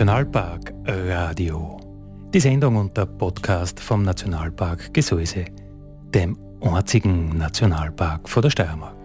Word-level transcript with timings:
Nationalpark 0.00 0.72
Radio. 0.86 1.78
Die 2.32 2.40
Sendung 2.40 2.76
und 2.76 2.96
der 2.96 3.04
Podcast 3.04 3.78
vom 3.78 4.02
Nationalpark 4.02 4.94
Gesäuse, 4.94 5.44
dem 6.14 6.38
einzigen 6.62 7.36
Nationalpark 7.36 8.26
vor 8.26 8.40
der 8.40 8.48
Steiermark. 8.48 8.99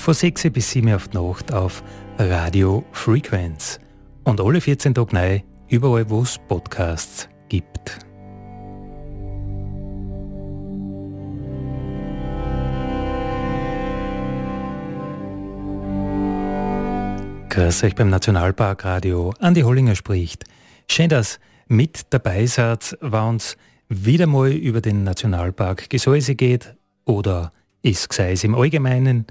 Von 0.00 0.14
6 0.14 0.50
bis 0.50 0.70
7 0.70 0.94
auf 0.94 1.08
die 1.08 1.18
Nacht 1.18 1.52
auf 1.52 1.82
Radio 2.18 2.84
Frequenz 2.92 3.78
und 4.24 4.40
alle 4.40 4.60
14 4.60 4.94
Tage 4.94 5.14
neu 5.14 5.40
überall, 5.68 6.08
wo 6.08 6.22
es 6.22 6.38
Podcasts 6.48 7.28
gibt. 7.50 7.98
Grüß 17.50 17.84
euch 17.84 17.94
beim 17.94 18.08
Nationalpark 18.08 18.84
Radio. 18.86 19.34
Andi 19.38 19.60
Hollinger 19.60 19.96
spricht. 19.96 20.44
Schön, 20.88 21.10
dass 21.10 21.38
mit 21.68 22.06
dabei 22.08 22.46
seid, 22.46 22.96
wenn 23.02 23.20
uns 23.20 23.58
wieder 23.90 24.26
mal 24.26 24.50
über 24.50 24.80
den 24.80 25.04
Nationalpark 25.04 25.90
Gesäuse 25.90 26.36
geht 26.36 26.74
oder 27.04 27.52
ist 27.82 28.18
es 28.18 28.44
im 28.44 28.54
Allgemeinen 28.54 29.26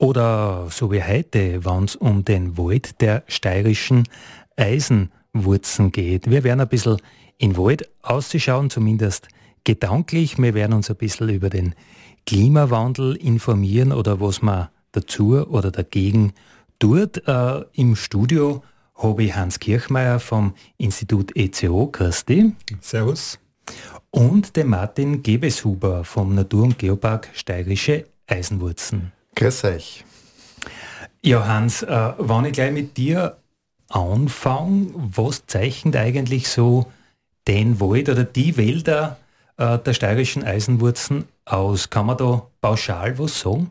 oder 0.00 0.66
so 0.70 0.90
wie 0.90 1.02
heute, 1.02 1.64
wenn 1.64 1.84
es 1.84 1.94
um 1.94 2.24
den 2.24 2.56
Wald 2.56 3.00
der 3.02 3.22
steirischen 3.28 4.08
Eisenwurzen 4.56 5.92
geht. 5.92 6.30
Wir 6.30 6.42
werden 6.42 6.60
ein 6.60 6.68
bisschen 6.68 6.96
in 7.36 7.56
Wald 7.58 7.88
auszuschauen, 8.02 8.70
zumindest 8.70 9.28
gedanklich. 9.64 10.38
Wir 10.38 10.54
werden 10.54 10.72
uns 10.72 10.88
ein 10.90 10.96
bisschen 10.96 11.28
über 11.28 11.50
den 11.50 11.74
Klimawandel 12.26 13.14
informieren 13.14 13.92
oder 13.92 14.20
was 14.20 14.40
man 14.40 14.68
dazu 14.92 15.46
oder 15.46 15.70
dagegen 15.70 16.32
tut. 16.78 17.28
Äh, 17.28 17.64
Im 17.74 17.94
Studio 17.94 18.62
habe 18.94 19.24
ich 19.24 19.36
Hans 19.36 19.58
Kirchmeier 19.58 20.18
vom 20.18 20.54
Institut 20.78 21.36
ECO. 21.36 21.88
Christi. 21.88 22.52
Servus 22.80 23.38
und 24.10 24.56
dem 24.56 24.68
Martin 24.68 25.22
Gebeshuber 25.22 26.04
vom 26.04 26.34
Natur- 26.34 26.64
und 26.64 26.78
Geopark 26.78 27.28
Steirische 27.34 28.06
Eisenwurzen. 28.26 29.12
Grüß 29.36 29.64
euch. 29.64 30.04
Ja, 31.22 31.46
Hans, 31.46 31.82
äh, 31.82 32.12
wenn 32.18 32.46
ich 32.46 32.52
gleich 32.52 32.72
mit 32.72 32.96
dir 32.96 33.36
anfange, 33.88 34.92
was 34.94 35.46
zeichnet 35.46 35.96
eigentlich 35.96 36.48
so 36.48 36.90
den 37.46 37.80
Wald 37.80 38.08
oder 38.08 38.24
die 38.24 38.56
Wälder 38.56 39.18
äh, 39.56 39.78
der 39.78 39.92
steirischen 39.92 40.44
Eisenwurzen 40.44 41.24
aus? 41.44 41.90
Kann 41.90 42.06
man 42.06 42.16
da 42.16 42.46
pauschal 42.60 43.18
was 43.18 43.40
sagen? 43.40 43.70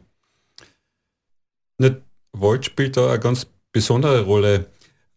Nicht, 1.78 1.98
Wald 2.34 2.66
spielt 2.66 2.98
da 2.98 3.09
eine 3.09 3.19
ganz 3.19 3.48
besondere 3.72 4.22
Rolle, 4.25 4.68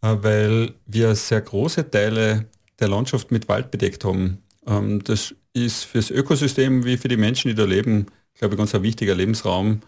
äh, 0.00 0.16
weil 0.20 0.74
wir 0.86 1.14
sehr 1.14 1.40
große 1.40 1.90
Teile 1.90 2.46
der 2.78 2.88
Landschaft 2.88 3.30
mit 3.30 3.48
Wald 3.48 3.70
bedeckt 3.70 4.04
haben. 4.04 4.42
Ähm, 4.66 5.02
das 5.04 5.34
ist 5.52 5.84
fürs 5.84 6.10
Ökosystem 6.10 6.84
wie 6.84 6.96
für 6.96 7.08
die 7.08 7.16
Menschen, 7.16 7.48
die 7.48 7.54
da 7.54 7.64
leben, 7.64 8.06
glaube 8.34 8.54
ich, 8.54 8.58
ganz 8.58 8.74
ein 8.74 8.82
wichtiger 8.82 9.14
Lebensraum 9.14 9.82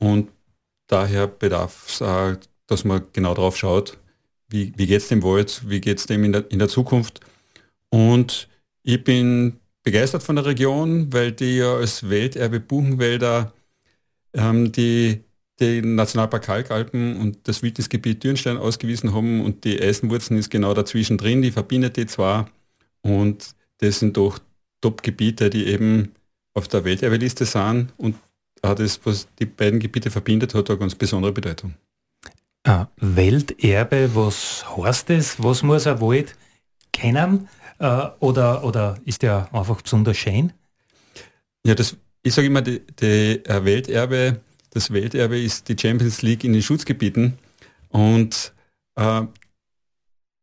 und 0.00 0.28
daher 0.88 1.28
bedarf 1.28 1.86
es, 1.88 2.02
auch, 2.02 2.34
dass 2.66 2.84
man 2.84 3.02
genau 3.12 3.34
drauf 3.34 3.56
schaut, 3.56 3.98
wie, 4.48 4.72
wie 4.76 4.86
geht 4.86 5.02
es 5.02 5.08
dem 5.08 5.22
Wald, 5.22 5.62
wie 5.68 5.80
geht 5.80 5.98
es 5.98 6.06
dem 6.06 6.24
in 6.24 6.32
der, 6.32 6.50
in 6.50 6.58
der 6.58 6.68
Zukunft. 6.68 7.20
Und 7.90 8.48
ich 8.82 9.04
bin 9.04 9.60
begeistert 9.84 10.22
von 10.22 10.36
der 10.36 10.46
Region, 10.46 11.12
weil 11.12 11.32
die 11.32 11.58
ja 11.58 11.76
als 11.76 12.08
Welterbe 12.08 12.58
Buchenwälder 12.60 13.52
ähm, 14.34 14.72
die 14.72 15.20
den 15.60 15.94
Nationalpark 15.94 16.44
Kalkalpen 16.44 17.16
und 17.18 17.46
das 17.46 17.62
Wildnisgebiet 17.62 18.24
Dürnstein 18.24 18.56
ausgewiesen 18.56 19.12
haben 19.12 19.44
und 19.44 19.64
die 19.64 19.80
Eisenwurzen 19.80 20.38
ist 20.38 20.50
genau 20.50 20.72
dazwischen 20.72 21.18
drin, 21.18 21.42
die 21.42 21.50
verbindet 21.50 21.98
die 21.98 22.06
zwar 22.06 22.50
und 23.02 23.54
das 23.78 23.98
sind 23.98 24.16
doch 24.16 24.38
Top-Gebiete, 24.80 25.50
die 25.50 25.66
eben 25.66 26.12
auf 26.54 26.66
der 26.68 26.84
Welterbeliste 26.84 27.44
sind 27.44 27.92
und 27.98 28.16
das, 28.62 29.00
was 29.04 29.28
die 29.38 29.46
beiden 29.46 29.80
Gebiete 29.80 30.10
verbindet, 30.10 30.54
hat 30.54 30.70
eine 30.70 30.78
ganz 30.78 30.94
besondere 30.94 31.32
Bedeutung. 31.32 31.74
Ah, 32.64 32.88
Welterbe, 32.96 34.14
was 34.14 34.64
heißt 34.76 35.10
das? 35.10 35.42
Was 35.42 35.62
muss 35.62 35.86
ein 35.86 36.00
Wald 36.00 36.36
kennen? 36.92 37.48
Äh, 37.78 38.08
oder, 38.20 38.64
oder 38.64 38.98
ist 39.04 39.22
der 39.22 39.48
einfach 39.52 39.80
besonders 39.80 40.18
schön? 40.18 40.52
Ja, 41.64 41.74
das, 41.74 41.96
ich 42.22 42.34
sage 42.34 42.48
immer, 42.48 42.60
die, 42.60 42.80
die 43.00 43.42
äh, 43.44 43.64
Welterbe, 43.64 44.40
das 44.70 44.92
Welterbe 44.92 45.40
ist 45.40 45.68
die 45.68 45.76
Champions 45.78 46.20
League 46.22 46.44
in 46.44 46.52
den 46.52 46.62
Schutzgebieten 46.62 47.38
und 47.88 48.52
äh, 48.96 49.22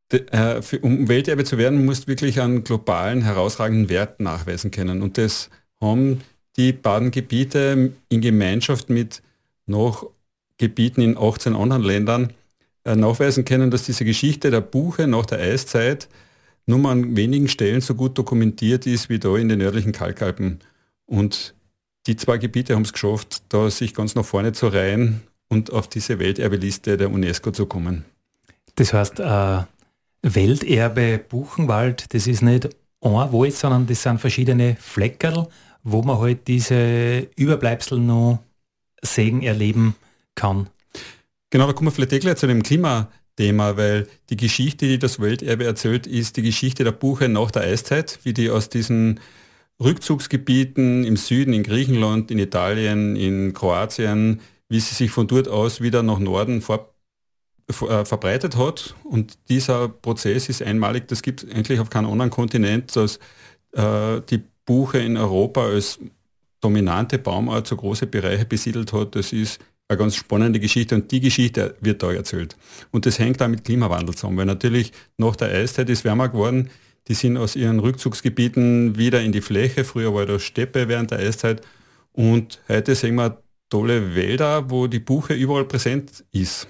äh, 0.10 0.62
um 0.82 1.08
Welterbe 1.08 1.44
zu 1.44 1.58
werden, 1.58 1.86
musst 1.86 2.04
du 2.04 2.08
wirklich 2.08 2.42
einen 2.42 2.64
globalen, 2.64 3.22
herausragenden 3.22 3.90
Wert 3.90 4.20
nachweisen 4.20 4.72
können. 4.72 5.02
Und 5.02 5.18
das 5.18 5.50
haben 5.82 6.22
die 6.58 6.74
beiden 6.74 7.12
Gebiete 7.12 7.94
in 8.10 8.22
Gemeinschaft 8.22 8.90
mit 8.90 9.22
noch 9.66 10.10
Gebieten 10.58 11.02
in 11.02 11.18
18 11.18 11.56
anderen 11.56 11.84
Ländern 11.84 12.34
äh, 12.84 12.96
nachweisen 12.96 13.46
können, 13.46 13.70
dass 13.70 13.84
diese 13.84 14.06
Geschichte 14.06 14.50
der 14.50 14.62
Buche 14.62 15.08
nach 15.08 15.26
der 15.26 15.40
Eiszeit 15.40 16.08
nur 16.66 16.80
mal 16.80 16.92
an 16.92 17.16
wenigen 17.16 17.48
Stellen 17.48 17.82
so 17.82 17.96
gut 17.96 18.18
dokumentiert 18.18 18.86
ist 18.88 19.10
wie 19.10 19.20
da 19.20 19.36
in 19.38 19.50
den 19.50 19.60
nördlichen 19.60 19.92
Kalkalpen. 19.92 20.60
Und 21.06 21.54
die 22.08 22.16
zwei 22.16 22.38
Gebiete 22.38 22.76
haben 22.76 22.84
es 22.84 22.94
geschafft, 22.94 23.44
da 23.50 23.70
sich 23.70 23.94
ganz 23.94 24.16
nach 24.16 24.26
vorne 24.26 24.52
zu 24.52 24.68
reihen 24.68 25.22
und 25.48 25.72
auf 25.72 25.88
diese 25.88 26.20
Welterbeliste 26.20 26.98
der 26.98 27.12
UNESCO 27.12 27.52
zu 27.52 27.66
kommen. 27.66 28.06
Das 28.76 28.94
heißt, 28.94 29.20
äh, 29.20 29.64
Welterbe 30.22 31.20
Buchenwald, 31.20 32.14
das 32.14 32.28
ist 32.28 32.42
nicht 32.42 32.70
ein 33.02 33.12
Wald, 33.12 33.54
sondern 33.54 33.88
das 33.88 34.04
sind 34.04 34.20
verschiedene 34.20 34.76
Fleckerl, 34.80 35.48
wo 35.90 36.02
man 36.02 36.20
halt 36.20 36.48
diese 36.50 37.30
Überbleibsel 37.38 37.98
noch 37.98 38.40
sehen, 39.02 39.42
erleben 39.42 39.96
kann. 40.36 40.70
Genau, 41.50 41.66
da 41.66 41.72
kommen 41.72 41.88
wir 41.88 41.92
vielleicht 41.92 42.22
gleich 42.22 42.36
zu 42.36 42.46
dem 42.46 42.62
Klimathema, 42.62 43.78
weil 43.78 44.06
die 44.30 44.36
Geschichte, 44.36 44.86
die 44.86 45.00
das 45.00 45.22
Welterbe 45.22 45.64
erzählt, 45.64 46.06
ist 46.06 46.36
die 46.36 46.42
Geschichte 46.42 46.84
der 46.84 46.92
Buche 46.92 47.30
nach 47.30 47.52
der 47.52 47.62
Eiszeit, 47.62 48.20
wie 48.24 48.34
die 48.34 48.50
aus 48.50 48.68
diesen 48.68 49.22
Rückzugsgebieten 49.82 51.06
im 51.06 51.16
Süden, 51.16 51.54
in 51.54 51.64
Griechenland, 51.64 52.32
in 52.32 52.40
Italien, 52.40 53.16
in 53.16 53.54
Kroatien, 53.54 54.42
wie 54.68 54.82
sie 54.82 54.94
sich 54.94 55.12
von 55.12 55.28
dort 55.28 55.48
aus 55.48 55.80
wieder 55.80 56.04
nach 56.04 56.20
Norden 56.20 56.62
vor, 56.62 56.94
äh, 57.70 58.04
verbreitet 58.04 58.58
hat. 58.58 58.94
Und 59.06 59.38
dieser 59.48 59.88
Prozess 59.88 60.50
ist 60.50 60.62
einmalig, 60.62 61.08
das 61.08 61.22
gibt 61.22 61.44
es 61.44 61.50
eigentlich 61.50 61.80
auf 61.80 61.90
keinem 61.90 62.12
anderen 62.12 62.32
Kontinent, 62.32 62.94
dass 62.98 63.20
äh, 63.72 64.20
die 64.30 64.44
Buche 64.68 65.00
in 65.00 65.18
Europa 65.18 65.66
als 65.66 65.98
dominante 66.62 67.18
Baumart 67.18 67.66
so 67.66 67.76
große 67.76 68.06
Bereiche 68.06 68.46
besiedelt 68.46 68.94
hat. 68.94 69.16
Das 69.16 69.34
ist 69.34 69.60
eine 69.88 69.98
ganz 69.98 70.16
spannende 70.16 70.60
Geschichte 70.60 70.94
und 70.94 71.12
die 71.12 71.22
Geschichte 71.22 71.76
wird 71.82 72.04
da 72.04 72.12
erzählt. 72.12 72.56
Und 72.92 73.08
das 73.08 73.18
hängt 73.18 73.42
auch 73.42 73.48
mit 73.48 73.64
Klimawandel 73.64 74.14
zusammen, 74.14 74.38
weil 74.38 74.46
natürlich 74.46 74.92
nach 75.18 75.36
der 75.36 75.50
Eiszeit 75.50 75.90
ist 75.90 76.04
wärmer 76.04 76.30
geworden. 76.30 76.70
Die 77.08 77.16
sind 77.16 77.38
aus 77.38 77.56
ihren 77.56 77.80
Rückzugsgebieten 77.80 78.96
wieder 78.98 79.22
in 79.22 79.32
die 79.32 79.42
Fläche. 79.42 79.84
Früher 79.84 80.14
war 80.14 80.28
da 80.28 80.38
Steppe 80.38 80.88
während 80.88 81.10
der 81.10 81.20
Eiszeit. 81.20 81.62
Und 82.12 82.62
heute 82.68 82.94
sehen 82.94 83.16
wir 83.16 83.42
tolle 83.70 84.14
Wälder, 84.14 84.70
wo 84.70 84.86
die 84.86 85.00
Buche 85.00 85.34
überall 85.34 85.66
präsent 85.66 86.24
ist 86.32 86.68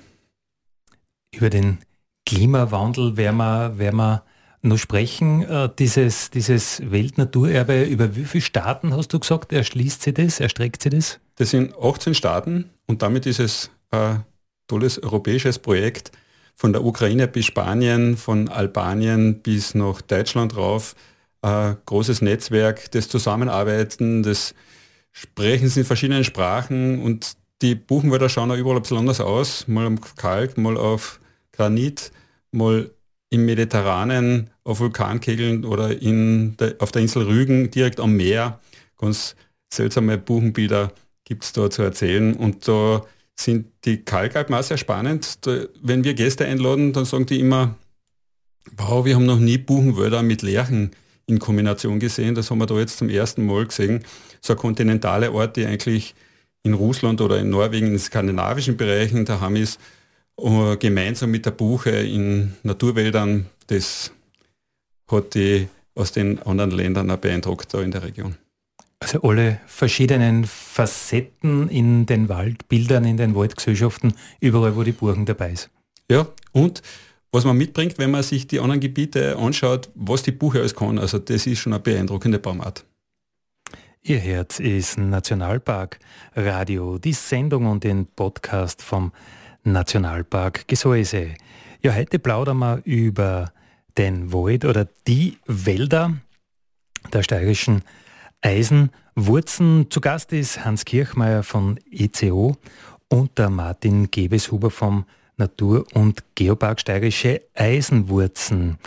über 1.38 1.50
den 1.50 1.80
Klimawandel 2.26 3.16
werden 3.16 3.38
wir, 3.38 3.78
werden 3.78 3.98
wir 3.98 4.24
noch 4.68 4.78
sprechen. 4.78 5.44
Äh, 5.44 5.70
dieses, 5.78 6.30
dieses 6.30 6.82
Weltnaturerbe, 6.92 7.84
über 7.84 8.16
wie 8.16 8.26
viele 8.26 8.42
Staaten 8.42 8.94
hast 8.96 9.14
du 9.14 9.20
gesagt, 9.20 9.54
erschließt 9.54 10.02
sie 10.02 10.14
das, 10.14 10.40
erstreckt 10.40 10.84
sie 10.84 10.90
das? 10.90 11.20
Das 11.36 11.52
sind 11.52 11.76
18 11.78 12.14
Staaten 12.14 12.70
und 12.86 13.02
damit 13.02 13.26
ist 13.26 13.40
es 13.40 13.70
ein 13.92 14.24
tolles 14.68 15.02
europäisches 15.02 15.60
Projekt 15.60 16.12
von 16.56 16.74
der 16.74 16.84
Ukraine 16.84 17.28
bis 17.28 17.46
Spanien, 17.46 18.18
von 18.18 18.50
Albanien 18.50 19.42
bis 19.42 19.76
nach 19.76 20.02
Deutschland 20.02 20.58
rauf. 20.58 20.96
Ein 21.42 21.78
großes 21.86 22.22
Netzwerk 22.22 22.92
des 22.92 23.10
Zusammenarbeiten, 23.10 24.24
des 24.24 24.56
Sprechens 25.12 25.78
in 25.78 25.86
verschiedenen 25.86 26.24
Sprachen 26.24 27.02
und 27.02 27.38
die 27.62 27.76
Buchenwälder 27.76 28.30
schauen 28.30 28.52
auch 28.52 28.58
überall 28.58 28.76
ein 28.76 28.82
bisschen 28.82 28.98
anders 28.98 29.22
aus. 29.22 29.68
Mal 29.68 29.86
am 29.86 30.00
Kalk, 30.16 30.58
mal 30.58 30.78
auf 30.78 31.20
Granit 31.52 32.12
mal 32.52 32.92
im 33.30 33.46
Mediterranen 33.46 34.50
auf 34.64 34.80
Vulkankegeln 34.80 35.66
oder 35.66 36.02
in 36.02 36.56
der, 36.58 36.76
auf 36.80 36.92
der 36.92 37.02
Insel 37.02 37.24
Rügen 37.24 37.72
direkt 37.72 38.00
am 38.00 38.16
Meer. 38.16 38.60
Ganz 38.98 39.36
seltsame 39.72 40.18
Buchenbilder 40.18 40.92
gibt 41.24 41.44
es 41.44 41.54
da 41.54 41.70
zu 41.70 41.82
erzählen. 41.82 42.34
Und 42.34 42.68
da 42.68 43.06
sind 43.36 43.68
die 43.86 44.04
Kalkalpen 44.04 44.56
auch 44.56 44.64
sehr 44.64 44.78
spannend. 44.78 45.46
Da, 45.46 45.66
wenn 45.82 46.04
wir 46.04 46.14
Gäste 46.14 46.46
einladen, 46.46 46.94
dann 46.94 47.06
sagen 47.06 47.26
die 47.26 47.40
immer, 47.40 47.76
wow, 48.76 49.06
wir 49.06 49.16
haben 49.16 49.26
noch 49.26 49.40
nie 49.40 49.58
Buchenwälder 49.58 50.24
mit 50.24 50.42
Lärchen 50.42 50.92
in 51.26 51.40
Kombination 51.40 52.00
gesehen. 52.00 52.36
Das 52.36 52.50
haben 52.50 52.60
wir 52.60 52.66
da 52.66 52.80
jetzt 52.80 52.98
zum 52.98 53.10
ersten 53.10 53.46
Mal 53.46 53.66
gesehen. 53.66 54.04
So 54.42 54.56
kontinentale 54.56 55.32
Ort, 55.34 55.58
die 55.58 55.66
eigentlich 55.66 56.16
in 56.64 56.74
Russland 56.74 57.22
oder 57.22 57.40
in 57.40 57.50
Norwegen, 57.50 57.88
in 57.88 58.00
skandinavischen 58.00 58.78
Bereichen 58.78 59.26
daheim 59.26 59.56
ist, 59.56 59.80
gemeinsam 60.80 61.32
mit 61.32 61.46
der 61.46 61.52
Buche 61.52 61.90
in 61.90 62.56
Naturwäldern, 62.64 63.48
das 63.68 64.12
hat 65.10 65.36
die 65.36 65.68
aus 65.96 66.12
den 66.12 66.42
anderen 66.44 66.72
Ländern 66.72 67.10
auch 67.10 67.18
beeindruckt 67.18 67.74
da 67.74 67.82
in 67.82 67.92
der 67.92 68.04
Region. 68.04 68.36
Also 69.00 69.22
alle 69.22 69.60
verschiedenen 69.68 70.46
Facetten 70.46 71.70
in 71.70 72.06
den 72.06 72.30
Waldbildern, 72.30 73.06
in 73.06 73.18
den 73.18 73.36
Waldgesellschaften, 73.36 74.14
überall 74.40 74.76
wo 74.76 74.84
die 74.84 74.92
Burgen 74.92 75.26
dabei 75.26 75.52
ist. 75.52 75.70
Ja, 76.10 76.28
und 76.52 76.82
was 77.32 77.46
man 77.46 77.58
mitbringt, 77.58 78.00
wenn 78.00 78.12
man 78.12 78.24
sich 78.24 78.48
die 78.48 78.60
anderen 78.60 78.80
Gebiete 78.80 79.38
anschaut, 79.38 79.90
was 79.94 80.24
die 80.24 80.32
Buche 80.32 80.60
alles 80.60 80.76
kann, 80.76 80.98
also 80.98 81.20
das 81.20 81.46
ist 81.46 81.60
schon 81.60 81.74
eine 81.74 81.82
beeindruckende 81.82 82.40
Baumart. 82.40 82.86
Ihr 84.02 84.20
Herz 84.20 84.60
ist 84.60 84.98
Nationalpark 84.98 86.00
Radio, 86.36 86.98
die 86.98 87.14
Sendung 87.14 87.66
und 87.66 87.84
den 87.84 88.06
Podcast 88.06 88.82
vom 88.82 89.12
Nationalpark 89.72 90.68
Gesäuse. 90.68 91.36
Ja, 91.84 91.94
heute 91.94 92.20
plaudern 92.20 92.58
wir 92.60 92.82
über 92.86 93.52
den 93.98 94.32
Wald 94.32 94.66
oder 94.66 94.88
die 95.08 95.38
Wälder 95.46 96.14
der 97.12 97.24
steirischen 97.24 97.84
Eisenwurzen. 98.42 99.88
Zu 99.90 100.02
Gast 100.02 100.34
ist 100.34 100.64
Hans 100.64 100.86
Kirchmeier 100.86 101.44
von 101.44 101.80
ECO 101.92 102.58
und 103.10 103.38
der 103.38 103.50
Martin 103.50 104.10
Gebeshuber 104.10 104.72
vom 104.72 105.06
Natur- 105.38 105.86
und 105.94 106.24
Geopark 106.36 106.80
Steirische 106.80 107.42
Eisenwurzen. 107.54 108.78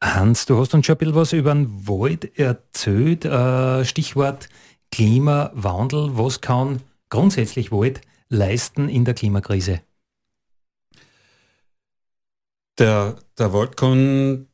Hans, 0.00 0.46
du 0.46 0.58
hast 0.58 0.74
uns 0.74 0.86
schon 0.86 0.96
ein 0.96 0.98
bisschen 0.98 1.14
was 1.14 1.32
über 1.32 1.54
den 1.54 1.88
Wald 1.88 2.38
erzählt. 2.38 3.24
Äh, 3.24 3.84
Stichwort 3.84 4.48
Klimawandel. 4.90 6.16
Was 6.16 6.40
kann 6.40 6.80
grundsätzlich 7.08 7.72
Wald 7.72 8.00
leisten 8.28 8.88
in 8.88 9.04
der 9.04 9.14
Klimakrise? 9.14 9.80
Der, 12.78 13.16
der 13.38 13.52
Wald 13.52 13.76
kann 13.76 14.48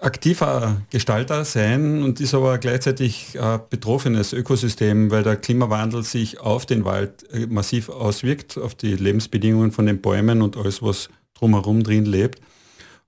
aktiver 0.00 0.82
Gestalter 0.90 1.44
sein 1.44 2.02
und 2.02 2.20
ist 2.20 2.34
aber 2.34 2.58
gleichzeitig 2.58 3.40
ein 3.40 3.60
betroffenes 3.68 4.32
Ökosystem, 4.32 5.10
weil 5.10 5.24
der 5.24 5.36
Klimawandel 5.36 6.04
sich 6.04 6.38
auf 6.40 6.66
den 6.66 6.84
Wald 6.84 7.28
äh, 7.32 7.46
massiv 7.46 7.88
auswirkt, 7.88 8.58
auf 8.58 8.74
die 8.74 8.94
Lebensbedingungen 8.94 9.72
von 9.72 9.86
den 9.86 10.00
Bäumen 10.00 10.40
und 10.42 10.56
alles, 10.56 10.82
was 10.82 11.08
drumherum 11.34 11.82
drin 11.82 12.04
lebt. 12.04 12.40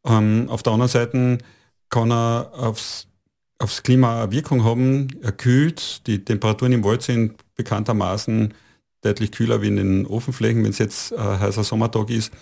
Ähm, 0.05 0.47
auf 0.49 0.63
der 0.63 0.73
anderen 0.73 0.91
Seite 0.91 1.39
kann 1.91 2.11
er 2.11 2.51
aufs, 2.55 3.07
aufs 3.59 3.83
Klima 3.83 4.31
Wirkung 4.31 4.65
haben, 4.65 5.09
er 5.23 5.33
kühlt, 5.33 6.07
die 6.07 6.25
Temperaturen 6.25 6.73
im 6.73 6.85
Wald 6.85 7.03
sind 7.03 7.35
bekanntermaßen 7.55 8.55
deutlich 9.03 9.33
kühler 9.33 9.63
wie 9.63 9.69
in 9.69 9.77
den 9.77 10.07
Ofenflächen, 10.07 10.65
wenn 10.65 10.71
es 10.71 10.79
jetzt 10.79 11.13
ein 11.13 11.41
heißer 11.41 11.65
Sommertag 11.65 12.11
ist, 12.11 12.33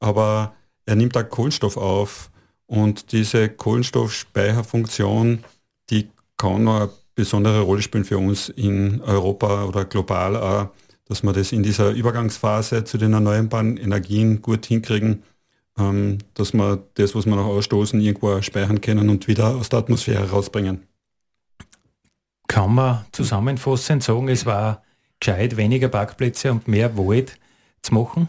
aber 0.00 0.54
er 0.84 0.96
nimmt 0.96 1.16
auch 1.16 1.28
Kohlenstoff 1.28 1.76
auf 1.76 2.30
und 2.66 3.12
diese 3.12 3.48
Kohlenstoffspeicherfunktion, 3.48 5.44
die 5.90 6.08
kann 6.36 6.64
noch 6.64 6.80
eine 6.80 6.90
besondere 7.14 7.60
Rolle 7.60 7.82
spielen 7.82 8.04
für 8.04 8.18
uns 8.18 8.48
in 8.48 9.00
Europa 9.00 9.64
oder 9.64 9.84
global 9.84 10.36
auch, 10.36 10.68
dass 11.06 11.22
wir 11.22 11.32
das 11.32 11.52
in 11.52 11.62
dieser 11.62 11.90
Übergangsphase 11.90 12.84
zu 12.84 12.98
den 12.98 13.12
erneuerbaren 13.12 13.76
Energien 13.76 14.42
gut 14.42 14.66
hinkriegen, 14.66 15.22
ähm, 15.78 16.18
dass 16.34 16.52
wir 16.52 16.84
das, 16.94 17.14
was 17.14 17.26
wir 17.26 17.36
noch 17.36 17.46
ausstoßen, 17.46 18.00
irgendwo 18.00 18.40
speichern 18.42 18.80
können 18.80 19.08
und 19.08 19.28
wieder 19.28 19.54
aus 19.54 19.68
der 19.68 19.80
Atmosphäre 19.80 20.30
rausbringen. 20.30 20.82
Kann 22.48 22.74
man 22.74 23.04
zusammenfassend 23.12 24.02
sagen, 24.02 24.28
es 24.28 24.46
war 24.46 24.82
gescheit, 25.20 25.56
weniger 25.56 25.88
Parkplätze 25.88 26.52
und 26.52 26.68
mehr 26.68 26.96
Wald 26.96 27.38
zu 27.82 27.94
machen? 27.94 28.28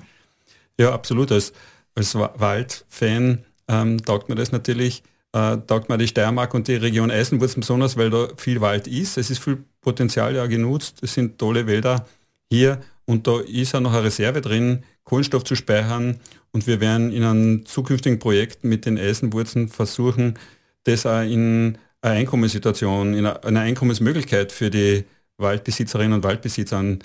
Ja, 0.80 0.94
absolut. 0.94 1.32
Als, 1.32 1.54
als 1.96 2.16
Waldfan 2.16 3.46
ähm, 3.68 4.04
taugt 4.04 4.30
mir 4.30 4.36
das 4.36 4.52
natürlich, 4.52 5.04
äh, 5.34 5.58
taugt 5.58 5.90
mir 5.90 5.98
die 5.98 6.08
Steiermark 6.08 6.54
und 6.54 6.68
die 6.68 6.76
Region 6.76 7.12
Eisenwurzen 7.12 7.62
besonders, 7.62 7.98
weil 7.98 8.10
da 8.10 8.28
viel 8.38 8.62
Wald 8.62 8.88
ist. 8.88 9.18
Es 9.18 9.30
ist 9.30 9.44
viel 9.44 9.64
Potenzial 9.82 10.36
ja 10.36 10.46
genutzt. 10.46 11.00
Es 11.02 11.14
sind 11.14 11.38
tolle 11.38 11.68
Wälder 11.68 12.06
hier 12.50 12.82
und 13.06 13.26
da 13.26 13.40
ist 13.40 13.74
auch 13.74 13.80
noch 13.80 13.94
eine 13.94 14.04
Reserve 14.04 14.42
drin, 14.42 14.84
Kohlenstoff 15.04 15.44
zu 15.44 15.56
speichern. 15.56 16.20
Und 16.52 16.68
wir 16.68 16.80
werden 16.82 17.12
in 17.12 17.24
einem 17.24 17.66
zukünftigen 17.66 18.20
Projekt 18.20 18.64
mit 18.64 18.86
den 18.86 18.98
Eisenwurzen 18.98 19.70
versuchen, 19.70 20.38
das 20.84 21.06
auch 21.06 21.22
in 21.22 21.78
eine 22.02 22.16
Einkommenssituation, 22.16 23.14
in 23.14 23.26
eine 23.26 23.60
Einkommensmöglichkeit 23.62 24.52
für 24.52 24.70
die 24.70 25.06
Waldbesitzerinnen 25.38 26.14
und 26.14 26.24
Waldbesitzer 26.24 26.98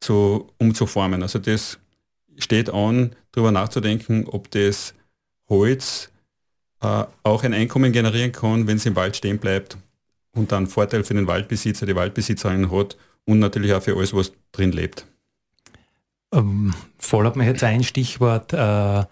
zu, 0.00 0.48
umzuformen. 0.58 1.22
Also 1.22 1.38
das 1.38 1.78
steht 2.38 2.70
an, 2.70 3.14
darüber 3.32 3.52
nachzudenken, 3.52 4.26
ob 4.26 4.50
das 4.50 4.94
Holz 5.48 6.10
äh, 6.80 7.04
auch 7.22 7.44
ein 7.44 7.54
Einkommen 7.54 7.92
generieren 7.92 8.32
kann, 8.32 8.66
wenn 8.66 8.76
es 8.76 8.86
im 8.86 8.96
Wald 8.96 9.16
stehen 9.16 9.38
bleibt 9.38 9.76
und 10.32 10.52
dann 10.52 10.66
Vorteil 10.66 11.04
für 11.04 11.14
den 11.14 11.26
Waldbesitzer, 11.26 11.86
die 11.86 11.96
Waldbesitzerin 11.96 12.70
hat 12.70 12.96
und 13.24 13.38
natürlich 13.38 13.72
auch 13.72 13.82
für 13.82 13.96
alles, 13.96 14.14
was 14.14 14.32
drin 14.52 14.72
lebt. 14.72 15.06
Ähm, 16.32 16.74
voll 16.98 17.24
hat 17.24 17.36
mir 17.36 17.46
jetzt 17.46 17.64
ein 17.64 17.84
Stichwort 17.84 18.52
äh, 18.52 19.04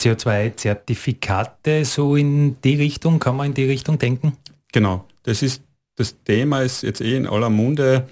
CO2-Zertifikate, 0.00 1.84
so 1.84 2.16
in 2.16 2.60
die 2.62 2.76
Richtung, 2.76 3.18
kann 3.18 3.36
man 3.36 3.46
in 3.46 3.54
die 3.54 3.64
Richtung 3.64 3.98
denken? 3.98 4.36
Genau, 4.72 5.04
das 5.22 5.42
ist 5.42 5.62
das 5.98 6.22
Thema 6.22 6.62
ist 6.62 6.82
jetzt 6.82 7.00
eh 7.00 7.16
in 7.16 7.26
aller 7.26 7.50
Munde. 7.50 8.08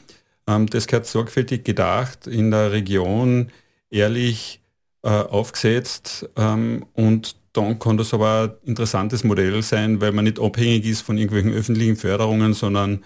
Ähm, 0.48 0.66
das 0.66 0.86
gehört 0.86 1.06
sorgfältig 1.06 1.64
gedacht, 1.64 2.26
in 2.26 2.50
der 2.50 2.72
Region 2.72 3.52
ehrlich 3.90 4.60
äh, 5.02 5.08
aufgesetzt 5.08 6.28
ähm, 6.36 6.86
und 6.94 7.36
dann 7.52 7.78
kann 7.78 7.96
das 7.96 8.12
aber 8.12 8.58
ein 8.62 8.68
interessantes 8.68 9.24
Modell 9.24 9.62
sein, 9.62 10.00
weil 10.00 10.12
man 10.12 10.24
nicht 10.24 10.40
abhängig 10.40 10.84
ist 10.84 11.00
von 11.00 11.16
irgendwelchen 11.16 11.52
öffentlichen 11.52 11.96
Förderungen, 11.96 12.52
sondern 12.52 13.04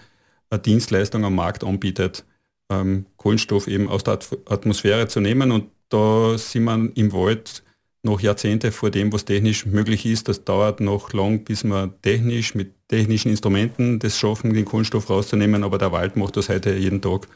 eine 0.49 0.61
Dienstleistung 0.61 1.23
am 1.23 1.35
Markt 1.35 1.63
anbietet, 1.63 2.25
ähm, 2.69 3.05
Kohlenstoff 3.17 3.67
eben 3.67 3.87
aus 3.87 4.03
der 4.03 4.19
Atmosphäre 4.49 5.07
zu 5.07 5.21
nehmen. 5.21 5.51
Und 5.51 5.69
da 5.89 6.37
sind 6.37 6.65
wir 6.65 6.91
im 6.95 7.13
Wald 7.13 7.63
noch 8.03 8.19
Jahrzehnte 8.19 8.71
vor 8.71 8.89
dem, 8.89 9.13
was 9.13 9.25
technisch 9.25 9.65
möglich 9.65 10.05
ist. 10.05 10.27
Das 10.27 10.43
dauert 10.43 10.79
noch 10.79 11.13
lang, 11.13 11.43
bis 11.43 11.63
wir 11.63 11.93
technisch 12.01 12.55
mit 12.55 12.73
technischen 12.87 13.29
Instrumenten 13.29 13.99
das 13.99 14.17
schaffen, 14.17 14.53
den 14.53 14.65
Kohlenstoff 14.65 15.09
rauszunehmen. 15.09 15.63
Aber 15.63 15.77
der 15.77 15.91
Wald 15.91 16.17
macht 16.17 16.35
das 16.35 16.49
heute 16.49 16.73
jeden 16.73 17.01
Tag 17.01 17.27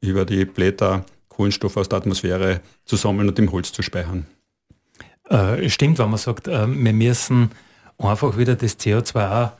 über 0.00 0.24
die 0.24 0.44
Blätter 0.44 1.04
Kohlenstoff 1.34 1.76
aus 1.76 1.88
der 1.88 1.98
Atmosphäre 1.98 2.60
zu 2.84 2.96
sammeln 2.96 3.28
und 3.28 3.38
im 3.38 3.50
Holz 3.50 3.72
zu 3.72 3.82
speichern. 3.82 4.26
Äh, 5.28 5.68
stimmt, 5.68 5.98
wenn 5.98 6.10
man 6.10 6.18
sagt, 6.18 6.48
äh, 6.48 6.66
wir 6.66 6.92
müssen 6.92 7.50
einfach 7.98 8.36
wieder 8.36 8.56
das 8.56 8.78
CO2 8.78 9.52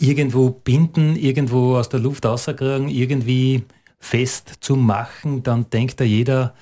irgendwo 0.00 0.50
binden, 0.50 1.16
irgendwo 1.16 1.76
aus 1.76 1.88
der 1.88 2.00
Luft 2.00 2.24
rauskriegen, 2.24 2.88
irgendwie 2.88 3.64
fest 3.98 4.54
zu 4.60 4.76
machen, 4.76 5.42
dann 5.42 5.68
denkt 5.68 6.00
da 6.00 6.04
jeder 6.04 6.54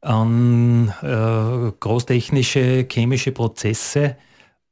an 0.00 0.88
äh, 1.02 1.72
großtechnische 1.78 2.86
chemische 2.90 3.32
Prozesse, 3.32 4.16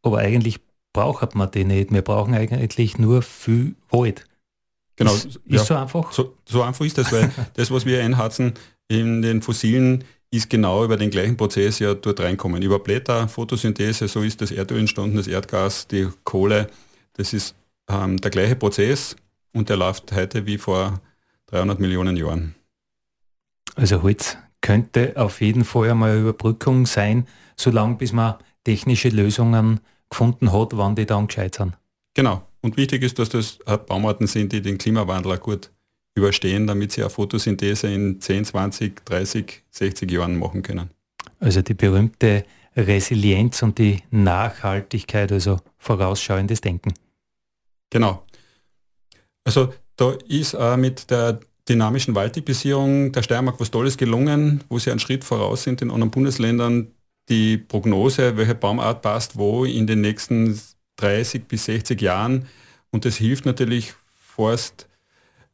aber 0.03 0.19
eigentlich 0.19 0.59
braucht 0.93 1.35
man 1.35 1.51
die 1.51 1.65
nicht. 1.65 1.93
Wir 1.93 2.03
brauchen 2.03 2.35
eigentlich 2.35 2.99
nur 2.99 3.23
viel 3.23 3.77
Wald. 3.91 4.25
Genau, 4.97 5.15
ist, 5.15 5.27
ist 5.27 5.43
ja, 5.47 5.65
so 5.65 5.75
einfach? 5.77 6.13
So, 6.13 6.35
so, 6.45 6.63
einfach 6.63 6.85
ist 6.85 6.99
das, 6.99 7.13
weil 7.13 7.31
das, 7.55 7.71
was 7.71 7.87
wir 7.87 8.03
einhatzen 8.03 8.55
in 8.89 9.23
den 9.23 9.43
fossilen 9.43 10.05
ist 10.31 10.51
genau 10.51 10.85
über 10.85 10.97
den 10.97 11.11
gleichen 11.11 11.37
Prozess 11.37 11.79
ja 11.79 11.95
dort 11.95 12.21
reinkommen. 12.21 12.63
Über 12.63 12.79
Blätter, 12.79 13.29
Photosynthese, 13.29 14.09
so 14.09 14.23
ist 14.23 14.41
das 14.41 14.51
Erdöl 14.51 14.81
entstanden, 14.81 15.17
das 15.17 15.27
Erdgas, 15.27 15.89
die 15.89 16.09
Kohle. 16.25 16.69
Das 17.15 17.33
ist 17.33 17.55
ähm, 17.89 18.19
der 18.19 18.31
gleiche 18.31 18.57
Prozess 18.57 19.17
und 19.53 19.69
der 19.69 19.77
läuft 19.77 20.13
heute 20.13 20.47
wie 20.47 20.59
vor 20.59 21.01
300 21.47 21.81
Millionen 21.81 22.17
Jahren. 22.17 22.55
Also 23.75 24.03
Holz 24.03 24.37
könnte 24.61 25.15
auf 25.17 25.41
jeden 25.41 25.65
Fall 25.65 25.91
einmal 25.91 26.11
eine 26.11 26.21
Überbrückung 26.21 26.85
sein, 26.85 27.27
solange 27.57 27.97
bis 27.97 28.13
man 28.13 28.35
technische 28.65 29.09
Lösungen 29.09 29.81
gefunden 30.11 30.53
hat, 30.53 30.77
wann 30.77 30.97
die 30.97 31.07
dann 31.07 31.29
gescheit 31.29 31.55
sind. 31.55 31.79
Genau. 32.15 32.43
Und 32.61 32.77
wichtig 32.77 33.03
ist, 33.03 33.19
dass 33.19 33.29
das 33.29 33.59
Baumarten 33.87 34.27
sind, 34.27 34.53
die 34.53 34.61
den 34.61 34.79
Klimawandel 34.79 35.33
auch 35.33 35.41
gut 35.41 35.71
überstehen, 36.19 36.67
damit 36.67 36.93
sie 36.93 37.03
eine 37.03 37.11
Photosynthese 37.11 37.89
in 37.89 38.21
10, 38.21 38.45
20, 38.47 39.05
30, 39.05 39.63
60 39.71 40.11
Jahren 40.11 40.39
machen 40.39 40.63
können. 40.63 40.91
Also 41.41 41.63
die 41.63 41.75
berühmte 41.75 42.45
Resilienz 42.77 43.63
und 43.63 43.79
die 43.79 44.03
Nachhaltigkeit, 44.11 45.33
also 45.33 45.59
vorausschauendes 45.79 46.61
Denken. 46.61 46.95
Genau. 47.91 48.25
Also 49.45 49.73
da 49.97 50.15
ist 50.29 50.55
auch 50.55 50.77
mit 50.77 51.11
der 51.11 51.41
dynamischen 51.69 52.15
Waldtypisierung 52.15 53.13
der 53.13 53.23
Steiermark 53.23 53.59
was 53.61 53.71
Tolles 53.71 53.97
gelungen, 53.97 54.65
wo 54.69 54.79
sie 54.79 54.91
einen 54.91 55.01
Schritt 55.01 55.25
voraus 55.25 55.65
sind 55.65 55.83
in 55.83 55.91
anderen 55.91 56.11
Bundesländern. 56.11 56.93
Die 57.29 57.59
Prognose, 57.59 58.37
welche 58.37 58.55
Baumart 58.55 59.03
passt 59.03 59.37
wo 59.37 59.65
in 59.65 59.87
den 59.87 60.01
nächsten 60.01 60.59
30 60.97 61.47
bis 61.47 61.67
60 61.67 62.01
Jahren. 62.01 62.47
Und 62.91 63.05
das 63.05 63.17
hilft 63.17 63.45
natürlich 63.45 63.95
Forstwirtinnen 64.19 64.88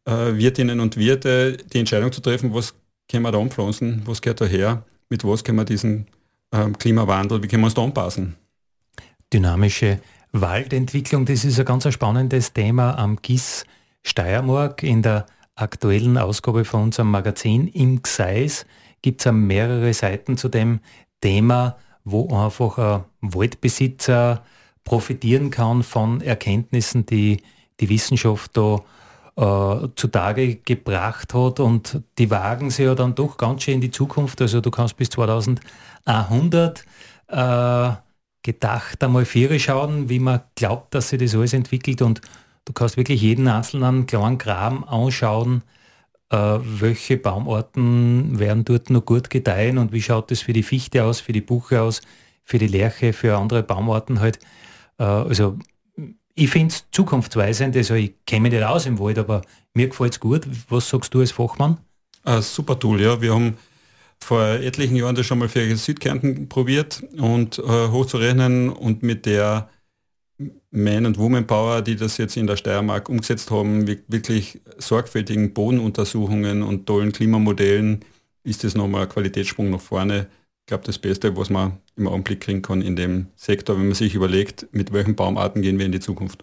äh, 0.07 0.81
und 0.81 0.97
Wirte, 0.97 1.57
die 1.57 1.79
Entscheidung 1.79 2.13
zu 2.13 2.21
treffen, 2.21 2.55
was 2.55 2.75
können 3.09 3.23
wir 3.23 3.33
da 3.33 3.39
anpflanzen, 3.39 4.03
was 4.07 4.23
gehört 4.23 4.41
daher, 4.41 4.85
mit 5.09 5.25
was 5.25 5.45
können 5.45 5.59
wir 5.59 5.65
diesen 5.65 6.07
ähm, 6.53 6.77
Klimawandel, 6.79 7.43
wie 7.43 7.49
können 7.49 7.63
wir 7.63 7.67
uns 7.67 7.75
da 7.75 7.83
anpassen. 7.83 8.37
Dynamische 9.33 10.01
Waldentwicklung, 10.33 11.27
das 11.27 11.45
ist 11.45 11.59
ein 11.59 11.65
ganz 11.65 11.93
spannendes 11.93 12.53
Thema 12.53 12.99
am 12.99 13.19
GIS 13.21 13.65
Steiermark. 14.03 14.83
In 14.83 15.03
der 15.03 15.27
aktuellen 15.55 16.19
Ausgabe 16.19 16.65
von 16.65 16.85
unserem 16.85 17.11
Magazin 17.11 17.69
im 17.69 18.03
Gseis 18.03 18.67
gibt 19.03 19.25
es 19.25 19.33
mehrere 19.33 19.93
Seiten 19.93 20.37
zu 20.37 20.49
dem 20.49 20.81
Thema, 21.21 21.77
wo 22.05 22.29
einfach 22.37 22.79
ein 22.79 23.05
Waldbesitzer 23.21 24.45
profitieren 24.85 25.51
kann 25.51 25.83
von 25.83 26.21
Erkenntnissen, 26.21 27.07
die 27.07 27.43
die 27.81 27.89
Wissenschaft 27.89 28.57
da 28.57 28.83
äh, 29.37 29.88
zutage 29.97 30.57
gebracht 30.57 31.35
hat 31.35 31.61
und 31.61 32.00
die 32.19 32.31
wagen 32.31 32.71
sie 32.71 32.85
ja 32.85 32.95
dann 32.95 33.14
doch 33.14 33.37
ganz 33.37 33.62
schön 33.64 33.75
in 33.75 33.81
die 33.81 33.91
Zukunft. 33.91 34.41
Also 34.41 34.61
du 34.61 34.71
kannst 34.71 34.97
bis 34.97 35.11
2100 35.11 36.85
äh, 37.29 37.91
gedacht 38.43 39.03
einmal 39.03 39.25
vier 39.25 39.59
schauen, 39.59 40.09
wie 40.09 40.21
man 40.21 40.43
glaubt, 40.55 40.95
dass 40.95 41.09
sich 41.09 41.19
das 41.19 41.35
alles 41.35 41.53
entwickelt 41.53 42.03
und 42.03 42.21
du 42.64 42.73
kannst 42.73 42.97
wirklich 42.97 43.23
jeden 43.23 43.49
einzelnen 43.49 44.07
kleinen 44.07 44.38
Graben 44.38 44.85
anschauen, 44.85 45.62
äh, 46.31 46.59
welche 46.62 47.17
Baumarten 47.17 48.38
werden 48.38 48.64
dort 48.64 48.91
noch 48.91 49.05
gut 49.05 49.31
gedeihen 49.31 49.79
und 49.79 49.93
wie 49.93 50.03
schaut 50.03 50.31
das 50.31 50.43
für 50.43 50.53
die 50.53 50.62
Fichte 50.62 51.05
aus, 51.05 51.21
für 51.21 51.33
die 51.33 51.41
Buche 51.41 51.81
aus, 51.83 52.03
für 52.45 52.59
die 52.59 52.69
Lerche, 52.69 53.12
für 53.12 53.37
andere 53.37 53.62
Baumarten 53.62 54.21
halt. 54.21 54.38
Äh, 54.99 55.05
also 55.05 55.59
ich 56.35 56.50
finde 56.50 56.75
es 56.75 56.85
zukunftsweisend, 56.91 57.76
also 57.76 57.95
ich 57.95 58.14
kenne 58.26 58.43
mich 58.43 58.53
nicht 58.53 58.64
aus 58.64 58.87
im 58.87 58.99
Wald, 58.99 59.19
aber 59.19 59.43
mir 59.73 59.88
gefällt 59.88 60.14
es 60.14 60.21
gut. 60.21 60.47
Was 60.69 60.88
sagst 60.88 61.14
du 61.14 61.21
als 61.21 61.33
Fachmann? 61.33 61.79
Ein 62.25 62.43
super 62.43 62.79
Tool, 62.79 63.00
ja. 63.00 63.21
Wir 63.21 63.35
haben 63.35 63.57
vor 64.21 64.43
etlichen 64.43 64.97
Jahren 64.97 65.14
das 65.14 65.26
schon 65.26 65.38
mal 65.38 65.49
für 65.49 65.76
Südkärnten 65.76 66.49
probiert 66.49 67.03
und 67.19 67.59
äh, 67.59 67.62
hochzurechnen 67.62 68.71
und 68.71 69.03
mit 69.03 69.26
der 69.26 69.69
Man- 70.71 71.07
und 71.07 71.19
Woman-Power, 71.19 71.83
die 71.83 71.95
das 71.95 72.17
jetzt 72.17 72.37
in 72.37 72.47
der 72.47 72.57
Steiermark 72.57 73.09
umgesetzt 73.09 73.50
haben, 73.50 73.87
wirklich 73.87 74.61
sorgfältigen 74.79 75.55
Bodenuntersuchungen 75.55 76.62
und 76.62 76.87
tollen 76.87 77.12
Klimamodellen, 77.12 78.00
ist 78.43 78.64
das 78.64 78.75
nochmal 78.75 79.03
ein 79.03 79.09
Qualitätssprung 79.09 79.71
nach 79.71 79.81
vorne 79.81 80.26
ich 80.64 80.68
glaube, 80.68 80.85
das 80.85 80.99
Beste, 80.99 81.37
was 81.37 81.50
man 81.50 81.78
im 81.94 82.09
Augenblick 82.09 82.40
kriegen 82.40 82.62
kann 82.62 82.80
in 82.80 82.97
dem 82.97 83.26
Sektor, 83.37 83.76
wenn 83.76 83.85
man 83.85 83.94
sich 83.94 84.14
überlegt, 84.14 84.66
mit 84.73 84.94
welchen 84.94 85.14
Baumarten 85.14 85.61
gehen 85.61 85.78
wir 85.78 85.85
in 85.85 85.92
die 85.92 86.00
Zukunft. 86.00 86.42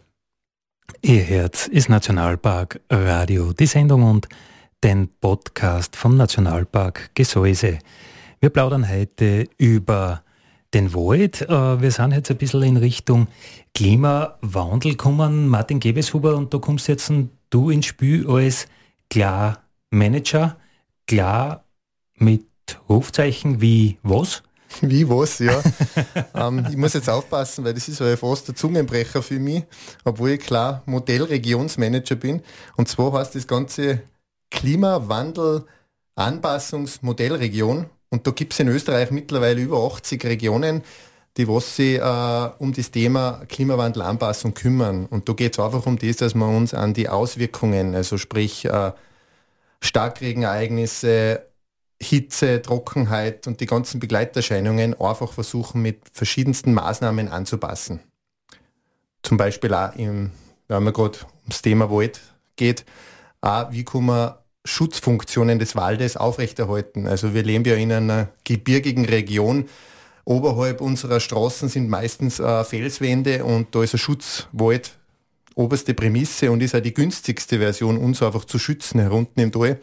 Ihr 1.01 1.23
Herz 1.23 1.65
ist 1.65 1.89
Nationalpark 1.89 2.81
Radio, 2.91 3.51
die 3.51 3.65
Sendung 3.65 4.03
und 4.03 4.29
den 4.83 5.07
Podcast 5.07 5.95
vom 5.95 6.17
Nationalpark 6.17 7.15
Gesäuse. 7.15 7.79
Wir 8.39 8.51
plaudern 8.51 8.87
heute 8.87 9.49
über 9.57 10.21
den 10.75 10.93
Wald. 10.93 11.41
Äh, 11.41 11.81
wir 11.81 11.89
sind 11.89 12.11
jetzt 12.11 12.29
ein 12.29 12.37
bisschen 12.37 12.61
in 12.61 12.77
Richtung 12.77 13.27
Klimawandel 13.73 14.91
gekommen. 14.91 15.47
Martin 15.47 15.79
Gebeshuber, 15.79 16.35
und 16.35 16.53
da 16.53 16.59
kommst 16.59 16.87
jetzt 16.87 17.11
du 17.49 17.71
ins 17.71 17.87
Spiel 17.87 18.29
als 18.29 18.67
Klar-Manager. 19.09 20.57
Klar 21.07 21.65
mit 22.17 22.50
Rufzeichen 22.89 23.61
wie 23.61 23.97
was? 24.03 24.43
Wie 24.81 25.07
was, 25.09 25.39
ja. 25.39 25.61
ähm, 26.33 26.65
ich 26.69 26.77
muss 26.77 26.93
jetzt 26.93 27.09
aufpassen, 27.09 27.65
weil 27.65 27.73
das 27.73 27.87
ist 27.87 27.99
ja 27.99 28.15
fast 28.15 28.47
der 28.47 28.55
Zungenbrecher 28.55 29.21
für 29.21 29.39
mich, 29.39 29.63
obwohl 30.05 30.31
ich 30.31 30.39
klar 30.39 30.81
Modellregionsmanager 30.85 32.15
bin. 32.15 32.41
Und 32.77 32.87
zwar 32.87 33.11
heißt 33.13 33.35
das 33.35 33.47
Ganze 33.47 34.01
Klimawandel 34.49 35.65
Anpassungsmodellregion. 36.15 37.87
Und 38.09 38.27
da 38.27 38.31
gibt 38.31 38.53
es 38.53 38.59
in 38.59 38.67
Österreich 38.67 39.11
mittlerweile 39.11 39.61
über 39.61 39.77
80 39.77 40.23
Regionen, 40.25 40.83
die 41.37 41.47
was 41.47 41.77
sich 41.77 41.97
äh, 41.97 42.49
um 42.59 42.73
das 42.73 42.91
Thema 42.91 43.43
Klimawandelanpassung 43.47 44.53
kümmern. 44.53 45.05
Und 45.05 45.29
da 45.29 45.33
geht 45.33 45.53
es 45.53 45.59
einfach 45.59 45.85
um 45.85 45.97
das, 45.97 46.17
dass 46.17 46.35
wir 46.35 46.47
uns 46.47 46.73
an 46.73 46.93
die 46.93 47.07
Auswirkungen, 47.07 47.95
also 47.95 48.17
sprich 48.17 48.65
äh, 48.65 48.91
Starkregenereignisse, 49.79 51.45
Hitze, 52.01 52.61
Trockenheit 52.61 53.47
und 53.47 53.59
die 53.61 53.65
ganzen 53.65 53.99
Begleiterscheinungen 53.99 54.99
einfach 54.99 55.31
versuchen 55.31 55.81
mit 55.81 56.01
verschiedensten 56.11 56.73
Maßnahmen 56.73 57.29
anzupassen. 57.29 57.99
Zum 59.23 59.37
Beispiel 59.37 59.73
auch, 59.73 59.95
im, 59.95 60.31
wenn 60.67 60.83
man 60.83 60.93
gerade 60.93 61.19
ums 61.43 61.61
Thema 61.61 61.91
Wald 61.91 62.19
geht, 62.55 62.85
auch 63.41 63.71
wie 63.71 63.85
kann 63.85 64.05
man 64.05 64.33
Schutzfunktionen 64.65 65.59
des 65.59 65.75
Waldes 65.75 66.17
aufrechterhalten. 66.17 67.07
Also 67.07 67.33
wir 67.33 67.43
leben 67.43 67.65
ja 67.65 67.75
in 67.75 67.91
einer 67.91 68.29
gebirgigen 68.43 69.05
Region. 69.05 69.69
Oberhalb 70.25 70.81
unserer 70.81 71.19
Straßen 71.19 71.69
sind 71.69 71.89
meistens 71.89 72.39
äh, 72.39 72.63
Felswände 72.63 73.43
und 73.43 73.73
da 73.73 73.83
ist 73.83 73.93
ein 73.93 73.99
Schutzwald 73.99 74.91
oberste 75.55 75.93
Prämisse 75.93 76.51
und 76.51 76.61
ist 76.61 76.75
auch 76.75 76.81
die 76.81 76.93
günstigste 76.93 77.59
Version, 77.59 77.97
uns 77.97 78.21
einfach 78.21 78.45
zu 78.45 78.57
schützen 78.57 78.99
herunten 78.99 79.41
im 79.41 79.51
Tal. 79.51 79.79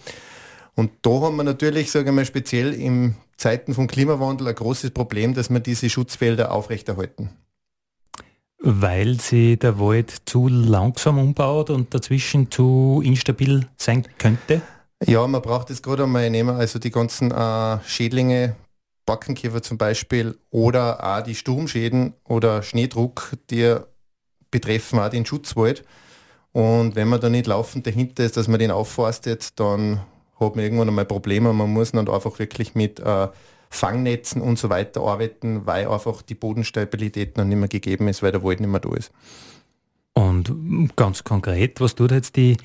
Und 0.79 0.93
da 1.03 1.11
haben 1.11 1.35
wir 1.35 1.43
natürlich, 1.43 1.91
sage 1.91 2.11
ich 2.11 2.15
mal, 2.15 2.25
speziell 2.25 2.73
in 2.73 3.17
Zeiten 3.37 3.75
von 3.75 3.89
Klimawandel 3.89 4.47
ein 4.47 4.55
großes 4.55 4.93
Problem, 4.93 5.35
dass 5.35 5.51
wir 5.51 5.59
diese 5.59 5.91
Schutzwälder 5.91 6.53
aufrechterhalten. 6.53 7.31
Weil 8.61 9.19
sie 9.19 9.57
der 9.57 9.81
Wald 9.81 10.15
zu 10.27 10.47
langsam 10.47 11.19
umbaut 11.19 11.71
und 11.71 11.93
dazwischen 11.93 12.53
zu 12.53 13.03
instabil 13.05 13.67
sein 13.77 14.07
könnte? 14.19 14.63
Ja, 15.05 15.27
man 15.27 15.43
braucht 15.43 15.71
es 15.71 15.83
gerade 15.83 16.05
einmal 16.05 16.31
nehmen, 16.31 16.55
also 16.55 16.79
die 16.79 16.93
ganzen 16.93 17.33
äh, 17.33 17.79
Schädlinge, 17.85 18.55
Backenkäfer 19.05 19.63
zum 19.63 19.79
Beispiel 19.79 20.39
oder 20.51 21.03
auch 21.03 21.25
die 21.25 21.35
Sturmschäden 21.35 22.15
oder 22.23 22.63
Schneedruck, 22.63 23.33
die 23.51 23.75
betreffen 24.53 25.01
auch 25.01 25.09
den 25.09 25.27
Schutzwald. 25.27 25.83
Und 26.53 26.95
wenn 26.95 27.09
man 27.09 27.21
da 27.21 27.29
nicht 27.29 27.49
laufend 27.49 27.85
dahinter 27.85 28.23
ist, 28.23 28.37
dass 28.37 28.47
man 28.47 28.61
den 28.61 28.71
aufforstet, 28.71 29.59
dann 29.59 30.03
hat 30.41 30.57
man 30.57 30.65
irgendwann 30.65 30.89
einmal 30.89 31.05
Probleme. 31.05 31.53
Man 31.53 31.73
muss 31.73 31.93
dann 31.93 32.09
einfach 32.09 32.39
wirklich 32.39 32.75
mit 32.75 33.01
äh, 33.01 33.29
Fangnetzen 33.71 34.41
und 34.41 34.59
so 34.59 34.71
weiter 34.71 35.03
arbeiten, 35.03 35.67
weil 35.67 35.89
einfach 35.89 36.23
die 36.23 36.35
Bodenstabilität 36.35 37.37
noch 37.37 37.45
nicht 37.45 37.59
mehr 37.59 37.69
gegeben 37.69 38.09
ist, 38.09 38.23
weil 38.23 38.33
der 38.33 38.43
Wald 38.43 38.61
nicht 38.61 38.71
mehr 38.71 38.81
da 38.81 38.95
ist. 38.95 39.13
Und 40.15 40.97
ganz 40.97 41.23
konkret, 41.23 41.81
was 41.81 41.95
tut 41.95 42.11
jetzt 42.11 42.37
die 42.37 42.57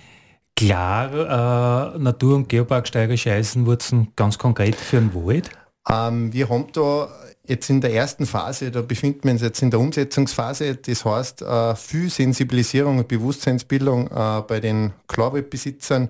Klar 0.55 1.95
äh, 1.95 1.99
Natur- 1.99 2.35
und 2.35 2.49
Geopark 2.49 2.87
Steirische 2.87 3.31
Eisenwurzen 3.31 4.09
ganz 4.15 4.37
konkret 4.37 4.75
für 4.75 4.97
den 4.97 5.13
Wald? 5.15 5.49
Ähm, 5.89 6.31
wir 6.31 6.47
haben 6.47 6.67
da 6.73 7.09
jetzt 7.45 7.69
in 7.69 7.81
der 7.81 7.93
ersten 7.93 8.25
Phase, 8.25 8.71
da 8.71 8.81
befinden 8.81 9.23
wir 9.23 9.31
uns 9.31 9.41
jetzt 9.41 9.61
in 9.61 9.71
der 9.71 9.79
Umsetzungsphase, 9.79 10.75
das 10.75 11.03
heißt 11.03 11.41
äh, 11.41 11.75
viel 11.75 12.09
Sensibilisierung 12.09 12.99
und 12.99 13.07
Bewusstseinsbildung 13.07 14.07
äh, 14.07 14.41
bei 14.47 14.59
den 14.59 14.93
Klarwaldbesitzern, 15.07 16.09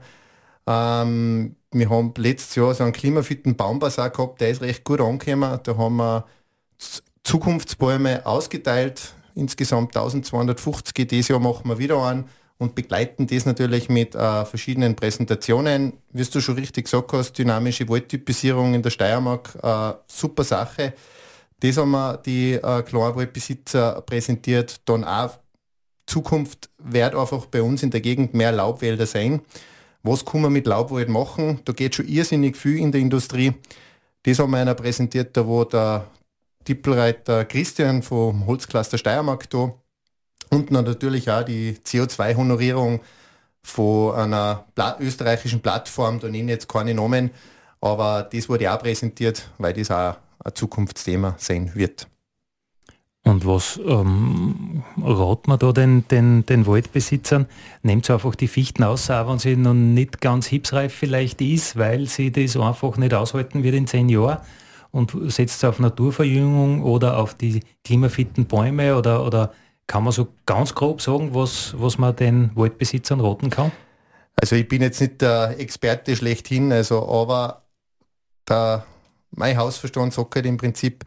ähm, 0.68 1.56
wir 1.72 1.90
haben 1.90 2.14
letztes 2.18 2.56
Jahr 2.56 2.74
so 2.74 2.84
einen 2.84 2.94
klimafitten 2.94 3.56
Baumbasar 3.56 4.10
gehabt, 4.10 4.42
der 4.42 4.50
ist 4.50 4.62
recht 4.62 4.84
gut 4.84 5.02
angekommen. 5.02 5.60
Da 5.64 5.78
haben 5.78 5.98
wir 5.98 6.26
Zukunftsbäume 7.24 8.26
ausgeteilt, 8.26 9.14
insgesamt 9.36 9.96
1250. 9.96 11.08
Dieses 11.08 11.30
Jahr 11.30 11.40
machen 11.40 11.70
wir 11.70 11.80
wieder 11.80 12.04
einen 12.04 12.26
und 12.58 12.76
begleiten 12.76 13.28
das 13.28 13.46
natürlich 13.46 13.90
mit 13.90 14.16
äh, 14.16 14.46
verschiedenen 14.46 14.96
Präsentationen. 14.96 15.94
Wie 16.12 16.24
du 16.24 16.42
schon 16.42 16.56
richtig 16.56 16.86
gesagt 16.86 17.12
hast, 17.14 17.38
dynamische 17.38 17.88
Waldtypisierung 17.90 18.74
in 18.74 18.82
der 18.82 18.90
Steiermark, 18.90 19.58
äh, 19.62 19.94
super 20.08 20.44
Sache. 20.44 20.94
Das 21.60 21.78
haben 21.78 21.92
wir 21.92 22.18
die 22.18 22.54
äh, 22.54 22.84
Kleinwaldbesitzer 22.84 24.02
präsentiert. 24.02 24.82
Dann 24.86 25.04
auch 25.04 25.40
Zukunft 26.06 26.70
wird 26.78 27.16
einfach 27.16 27.46
bei 27.46 27.62
uns 27.62 27.84
in 27.84 27.92
der 27.92 28.02
Gegend 28.02 28.34
mehr 28.34 28.52
Laubwälder 28.52 29.06
sein. 29.06 29.42
Was 30.04 30.26
kann 30.26 30.42
man 30.42 30.52
mit 30.52 30.68
Laubwald 30.68 31.08
machen? 31.08 31.62
Da 31.64 31.72
geht 31.72 31.96
schon 31.96 32.08
irrsinnig 32.08 32.58
viel 32.58 32.78
in 32.78 32.92
der 32.92 33.00
Industrie. 33.00 33.54
Das 34.24 34.40
haben 34.40 34.52
wir 34.52 34.60
einer 34.60 34.76
präsentiert, 34.76 35.36
da 35.36 35.48
wo 35.48 35.64
der 35.64 36.08
Tippelreiter 36.66 37.46
Christian 37.46 38.04
vom 38.04 38.46
Holzcluster 38.46 38.98
Steiermark 38.98 39.50
da 39.50 39.74
und 40.50 40.72
natürlich 40.72 41.30
auch 41.30 41.44
die 41.44 41.78
CO2-Honorierung 41.86 43.02
von 43.64 44.16
einer 44.16 44.66
österreichischen 45.00 45.62
Plattform, 45.62 46.20
da 46.20 46.28
nenne 46.28 46.44
ich 46.44 46.50
jetzt 46.50 46.70
keine 46.70 46.94
Namen, 46.94 47.32
aber 47.82 48.28
das 48.32 48.48
wurde 48.50 48.72
auch 48.72 48.80
präsentiert, 48.80 49.50
weil 49.58 49.74
das 49.74 49.90
auch 49.90 50.18
ein 50.44 50.54
Zukunftsthema 50.54 51.36
sein 51.38 51.72
wird. 51.76 52.08
Und 53.26 53.46
was 53.46 53.80
ähm, 53.86 54.84
raten 55.02 55.50
wir 55.50 55.58
da 55.58 55.72
den, 55.72 56.06
den, 56.10 56.46
den 56.46 56.68
Waldbesitzern? 56.68 57.46
Nehmt 57.82 58.10
einfach 58.10 58.36
die 58.36 58.50
Fichten 58.50 58.84
aus, 58.84 59.10
auch 59.10 59.30
wenn 59.30 59.40
sie 59.40 59.56
noch 59.56 59.74
nicht 59.74 60.20
ganz 60.20 60.48
hipsreif 60.48 60.94
vielleicht 60.94 61.40
ist, 61.40 61.78
weil 61.78 62.08
sie 62.08 62.32
das 62.32 62.58
einfach 62.58 62.98
nicht 62.98 63.14
aushalten 63.14 63.64
wird 63.64 63.76
in 63.76 63.88
zehn 63.88 64.10
Jahren 64.10 64.40
und 64.92 65.16
setzt 65.32 65.64
auf 65.64 65.80
Naturverjüngung 65.80 66.84
oder 66.84 67.18
auf 67.18 67.34
die 67.34 67.62
klimafitten 67.86 68.46
Bäume 68.46 68.98
oder, 68.98 69.26
oder 69.26 69.54
kann 69.88 70.04
man 70.04 70.12
so 70.12 70.28
ganz 70.46 70.76
grob 70.76 71.02
sagen, 71.02 71.34
was, 71.34 71.74
was 71.78 71.98
man 71.98 72.16
den 72.16 72.52
Waldbesitzern 72.56 73.22
raten 73.22 73.50
kann? 73.50 73.72
Also 74.36 74.56
ich 74.58 74.68
bin 74.68 74.82
jetzt 74.82 75.00
nicht 75.00 75.22
der 75.22 75.60
Experte 75.60 76.16
schlechthin, 76.16 76.72
also 76.74 77.08
aber 77.08 77.64
der, 78.48 78.86
mein 79.32 79.58
Hausverstand 79.58 80.14
sagt 80.14 80.36
halt 80.36 80.46
im 80.46 80.58
Prinzip, 80.58 81.06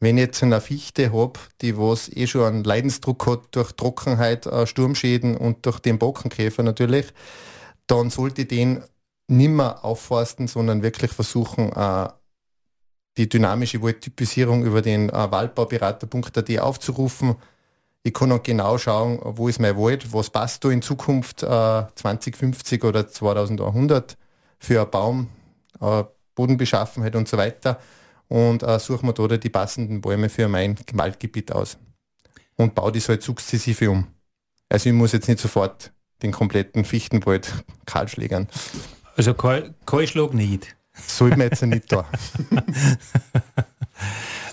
wenn 0.00 0.18
ich 0.18 0.24
jetzt 0.24 0.42
eine 0.42 0.60
Fichte 0.60 1.12
habe, 1.12 1.38
die 1.62 1.78
was 1.78 2.08
eh 2.08 2.26
schon 2.26 2.44
einen 2.44 2.64
Leidensdruck 2.64 3.26
hat 3.26 3.40
durch 3.52 3.72
Trockenheit, 3.72 4.46
äh, 4.46 4.66
Sturmschäden 4.66 5.36
und 5.36 5.64
durch 5.64 5.78
den 5.78 5.98
Bockenkäfer 5.98 6.62
natürlich, 6.62 7.06
dann 7.86 8.10
sollte 8.10 8.42
ich 8.42 8.48
den 8.48 8.82
nimmer 9.28 9.84
aufforsten, 9.84 10.48
sondern 10.48 10.82
wirklich 10.82 11.12
versuchen, 11.12 11.72
äh, 11.72 12.08
die 13.16 13.28
dynamische 13.28 13.82
Waldtypisierung 13.82 14.64
über 14.64 14.82
den 14.82 15.08
äh, 15.08 15.30
Waldbauberater.at 15.30 16.58
aufzurufen. 16.58 17.36
Ich 18.02 18.12
kann 18.12 18.30
auch 18.32 18.42
genau 18.42 18.78
schauen, 18.78 19.18
wo 19.22 19.48
ist 19.48 19.60
mein 19.60 19.76
Wald, 19.76 20.12
was 20.12 20.30
passt 20.30 20.62
da 20.62 20.70
in 20.70 20.82
Zukunft 20.82 21.42
äh, 21.42 21.46
2050 21.46 22.84
oder 22.84 23.08
2100 23.08 24.16
für 24.58 24.80
einen 24.80 24.90
Baum, 24.90 25.28
Bodenbeschaffenheit 26.34 27.14
und 27.14 27.28
so 27.28 27.36
weiter 27.36 27.78
und 28.28 28.62
äh, 28.62 28.78
suche 28.78 29.04
mir 29.06 29.12
da 29.12 29.36
die 29.36 29.50
passenden 29.50 30.00
Bäume 30.00 30.28
für 30.28 30.48
mein 30.48 30.76
Waldgebiet 30.92 31.52
aus 31.52 31.78
und 32.56 32.74
baue 32.74 32.92
das 32.92 33.08
halt 33.08 33.22
sukzessive 33.22 33.90
um. 33.90 34.06
Also 34.68 34.88
ich 34.88 34.94
muss 34.94 35.12
jetzt 35.12 35.28
nicht 35.28 35.40
sofort 35.40 35.92
den 36.22 36.32
kompletten 36.32 36.84
Fichtenwald 36.84 37.52
kahlschlägern. 37.86 38.48
Also 39.16 39.34
Kahlschlag 39.34 40.34
nicht. 40.34 40.76
Sollte 41.06 41.36
man 41.36 41.48
jetzt 41.48 41.62
nicht 41.62 41.92
da. 41.92 42.06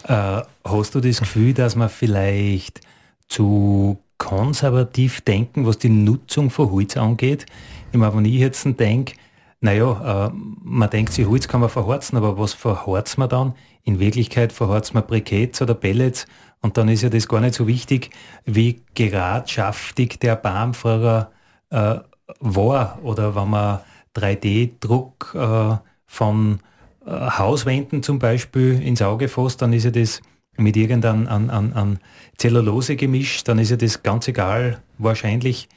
äh, 0.41 0.45
hast 0.65 0.95
du 0.95 0.99
das 0.99 1.19
Gefühl, 1.19 1.53
dass 1.53 1.75
man 1.75 1.89
vielleicht 1.89 2.81
zu 3.29 3.97
konservativ 4.17 5.21
denken, 5.21 5.65
was 5.65 5.77
die 5.77 5.89
Nutzung 5.89 6.49
von 6.49 6.71
Holz 6.71 6.97
angeht? 6.97 7.45
Ich 7.91 7.97
meine, 7.97 8.15
wenn 8.15 8.25
ich 8.25 8.33
jetzt 8.33 8.65
denke, 8.79 9.15
naja, 9.63 10.27
äh, 10.27 10.31
man 10.61 10.89
denkt 10.89 11.13
sich, 11.13 11.25
Holz 11.25 11.47
kann 11.47 11.61
man 11.61 11.69
verhorzen, 11.69 12.17
aber 12.17 12.37
was 12.37 12.51
verhorzt 12.53 13.17
man 13.17 13.29
dann? 13.29 13.53
In 13.83 13.97
Wirklichkeit 13.97 14.51
verhorzt 14.51 14.93
man 14.93 15.07
Briketts 15.07 15.61
oder 15.61 15.73
Pellets 15.73 16.27
und 16.61 16.77
dann 16.77 16.89
ist 16.89 17.01
ja 17.01 17.07
das 17.07 17.29
gar 17.29 17.39
nicht 17.39 17.55
so 17.55 17.65
wichtig, 17.65 18.09
wie 18.43 18.81
geradschaftig 18.93 20.19
der 20.19 20.35
Baum 20.35 20.73
früher 20.73 21.31
äh, 21.69 21.95
war 22.41 22.99
oder 23.03 23.35
wenn 23.35 23.49
man 23.51 23.79
3D-Druck 24.17 25.33
äh, 25.33 25.77
von 26.07 26.59
äh, 27.05 27.11
Hauswänden 27.11 28.03
zum 28.03 28.19
Beispiel 28.19 28.81
ins 28.81 29.01
Auge 29.01 29.29
fasst, 29.29 29.61
dann 29.61 29.71
ist 29.71 29.85
ja 29.85 29.91
das 29.91 30.21
mit 30.57 30.75
irgendeinem 30.75 31.25
an, 31.27 31.49
an, 31.49 31.71
an 31.71 31.99
Zellulose 32.35 32.97
gemischt, 32.97 33.47
dann 33.47 33.59
ist 33.59 33.71
ja 33.71 33.77
das 33.77 34.03
ganz 34.03 34.27
egal 34.27 34.83
wahrscheinlich, 34.97 35.69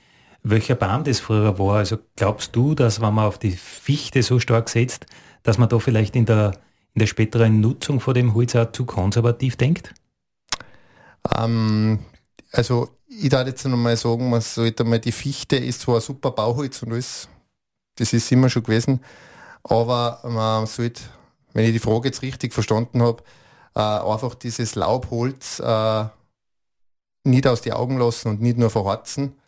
welcher 0.48 0.76
Baum 0.76 1.02
das 1.02 1.18
früher 1.18 1.58
war. 1.58 1.76
Also 1.76 1.98
glaubst 2.14 2.54
du, 2.54 2.74
dass 2.74 3.00
wenn 3.00 3.14
man 3.14 3.26
auf 3.26 3.38
die 3.38 3.50
Fichte 3.50 4.22
so 4.22 4.38
stark 4.38 4.68
setzt, 4.68 5.06
dass 5.42 5.58
man 5.58 5.68
da 5.68 5.78
vielleicht 5.78 6.14
in 6.14 6.24
der, 6.24 6.52
in 6.94 7.00
der 7.00 7.06
späteren 7.06 7.60
Nutzung 7.60 7.98
von 7.98 8.14
dem 8.14 8.32
Holz 8.34 8.54
auch 8.54 8.70
zu 8.70 8.84
konservativ 8.84 9.56
denkt? 9.56 9.92
Ähm, 11.36 11.98
also 12.52 12.90
ich 13.08 13.28
darf 13.28 13.48
jetzt 13.48 13.64
nochmal 13.66 13.96
sagen, 13.96 14.30
man 14.30 14.40
sollte 14.40 14.84
mal, 14.84 15.00
die 15.00 15.12
Fichte 15.12 15.56
ist 15.56 15.80
zwar 15.80 15.96
ein 15.96 16.00
super 16.00 16.30
Bauholz 16.30 16.80
und 16.82 16.92
alles, 16.92 17.28
das 17.96 18.12
ist 18.12 18.30
immer 18.30 18.48
schon 18.48 18.62
gewesen, 18.62 19.00
aber 19.64 20.20
man 20.24 20.66
sollte, 20.66 21.02
wenn 21.54 21.64
ich 21.64 21.72
die 21.72 21.78
Frage 21.80 22.08
jetzt 22.08 22.22
richtig 22.22 22.52
verstanden 22.52 23.02
habe, 23.02 23.22
äh, 23.74 23.80
einfach 23.80 24.36
dieses 24.36 24.76
Laubholz 24.76 25.58
äh, 25.58 26.04
nicht 27.24 27.48
aus 27.48 27.62
die 27.62 27.72
Augen 27.72 27.98
lassen 27.98 28.28
und 28.28 28.40
nicht 28.40 28.58
nur 28.58 28.70
verhorzen, 28.70 29.32
äh, 29.32 29.45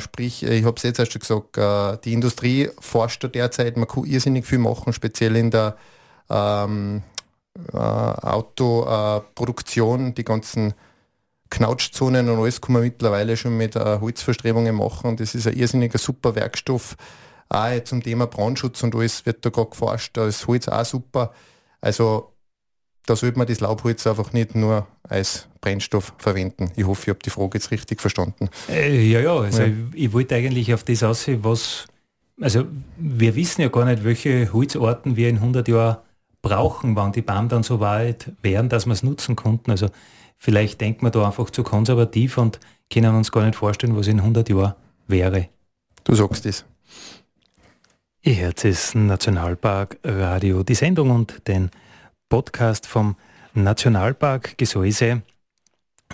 sprich, 0.00 0.42
ich 0.42 0.64
habe 0.64 0.76
es 0.76 0.82
jetzt 0.82 0.98
erst 0.98 1.12
schon 1.12 1.20
gesagt, 1.20 1.56
äh, 1.56 1.96
die 2.04 2.12
Industrie 2.12 2.68
forscht 2.80 3.24
da 3.24 3.28
derzeit, 3.28 3.76
man 3.76 3.86
kann 3.88 4.04
irrsinnig 4.04 4.44
viel 4.46 4.58
machen, 4.58 4.92
speziell 4.92 5.36
in 5.36 5.50
der 5.50 5.76
ähm, 6.28 7.02
äh, 7.72 7.76
Autoproduktion, 7.76 10.14
die 10.14 10.24
ganzen 10.24 10.74
Knautschzonen 11.50 12.28
und 12.28 12.38
alles 12.38 12.60
kann 12.60 12.72
man 12.72 12.82
mittlerweile 12.82 13.36
schon 13.36 13.56
mit 13.56 13.76
äh, 13.76 13.98
Holzverstrebungen 14.00 14.74
machen 14.74 15.10
und 15.10 15.20
das 15.20 15.34
ist 15.34 15.46
ein 15.46 15.54
irrsinniger 15.54 15.98
super 15.98 16.34
Werkstoff. 16.34 16.96
Auch 17.48 17.84
zum 17.84 18.02
Thema 18.02 18.26
Brandschutz 18.26 18.82
und 18.82 18.94
alles 18.94 19.26
wird 19.26 19.44
da 19.44 19.50
gerade 19.50 19.70
geforscht, 19.70 20.16
da 20.16 20.26
ist 20.26 20.46
Holz 20.46 20.68
auch 20.68 20.86
super. 20.86 21.32
Also 21.82 22.31
da 23.06 23.16
sollte 23.16 23.38
man 23.38 23.46
das 23.46 23.60
Laubholz 23.60 24.06
einfach 24.06 24.32
nicht 24.32 24.54
nur 24.54 24.86
als 25.02 25.48
Brennstoff 25.60 26.14
verwenden. 26.18 26.70
Ich 26.76 26.84
hoffe, 26.84 27.02
ich 27.02 27.08
habe 27.08 27.18
die 27.24 27.30
Frage 27.30 27.58
jetzt 27.58 27.70
richtig 27.70 28.00
verstanden. 28.00 28.48
Äh, 28.68 29.04
ja, 29.10 29.20
ja, 29.20 29.36
also 29.36 29.62
ja. 29.62 29.68
Ich, 29.68 30.04
ich, 30.04 30.12
wollte 30.12 30.34
eigentlich 30.34 30.72
auf 30.72 30.84
das 30.84 31.02
aussehen, 31.02 31.40
was, 31.42 31.86
also 32.40 32.64
wir 32.96 33.34
wissen 33.34 33.62
ja 33.62 33.68
gar 33.68 33.84
nicht, 33.84 34.04
welche 34.04 34.52
Holzarten 34.52 35.16
wir 35.16 35.28
in 35.28 35.36
100 35.36 35.66
Jahren 35.68 35.98
brauchen, 36.42 36.96
wann 36.96 37.12
die 37.12 37.22
Bäume 37.22 37.48
dann 37.48 37.62
so 37.62 37.80
weit 37.80 38.32
wären, 38.42 38.68
dass 38.68 38.86
wir 38.86 38.92
es 38.92 39.02
nutzen 39.02 39.36
konnten. 39.36 39.70
Also 39.70 39.88
vielleicht 40.36 40.80
denkt 40.80 41.02
man 41.02 41.12
da 41.12 41.26
einfach 41.26 41.50
zu 41.50 41.62
konservativ 41.62 42.38
und 42.38 42.60
können 42.92 43.14
uns 43.14 43.32
gar 43.32 43.44
nicht 43.44 43.56
vorstellen, 43.56 43.96
was 43.96 44.06
in 44.06 44.18
100 44.18 44.48
Jahren 44.48 44.74
wäre. 45.06 45.48
Du 46.04 46.14
sagst 46.14 46.46
es. 46.46 46.64
Ihr 48.24 48.34
Herz 48.34 48.64
ist 48.64 48.94
Nationalpark 48.94 49.98
Radio, 50.04 50.62
die 50.62 50.74
Sendung 50.74 51.10
und 51.10 51.46
den 51.48 51.70
Podcast 52.32 52.86
vom 52.86 53.16
Nationalpark 53.52 54.56
Gesäuse. 54.56 55.20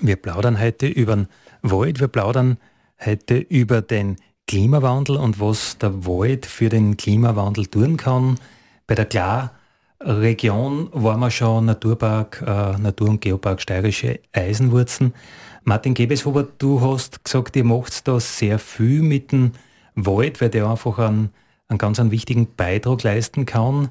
Wir 0.01 0.17
plaudern 0.17 0.59
heute 0.59 0.89
über 0.89 1.15
den 1.15 1.29
Wald, 1.63 2.01
wir 2.01 2.09
plaudern 2.09 2.59
heute 3.07 3.37
über 3.37 3.83
den 3.83 4.17
Klimawandel 4.49 5.17
und 5.17 5.39
was 5.39 5.79
der 5.79 6.05
Wald 6.09 6.45
für 6.45 6.71
den 6.71 6.97
Klimawandel 6.97 7.67
tun 7.67 7.97
kann. 7.97 8.41
Bei 8.89 8.97
der 8.97 9.05
Klarregion 9.05 10.89
waren 10.93 11.21
wir 11.21 11.31
schon 11.31 11.67
Naturpark, 11.67 12.43
äh, 12.45 12.77
Natur- 12.79 13.11
und 13.11 13.21
Geopark 13.21 13.63
Steirische 13.63 14.19
Eisenwurzen. 14.33 15.15
Martin 15.63 15.95
Gebeshuber, 15.95 16.49
du 16.59 16.81
hast 16.81 17.23
gesagt, 17.23 17.55
ihr 17.55 17.63
macht 17.63 18.09
da 18.09 18.19
sehr 18.19 18.59
viel 18.59 19.03
mit 19.03 19.31
dem 19.31 19.53
Wald, 19.95 20.41
weil 20.41 20.51
der 20.51 20.69
einfach 20.69 20.99
einen, 20.99 21.31
einen 21.69 21.79
ganz 21.79 22.01
einen 22.01 22.11
wichtigen 22.11 22.49
Beitrag 22.57 23.05
leisten 23.05 23.47
kann 23.47 23.91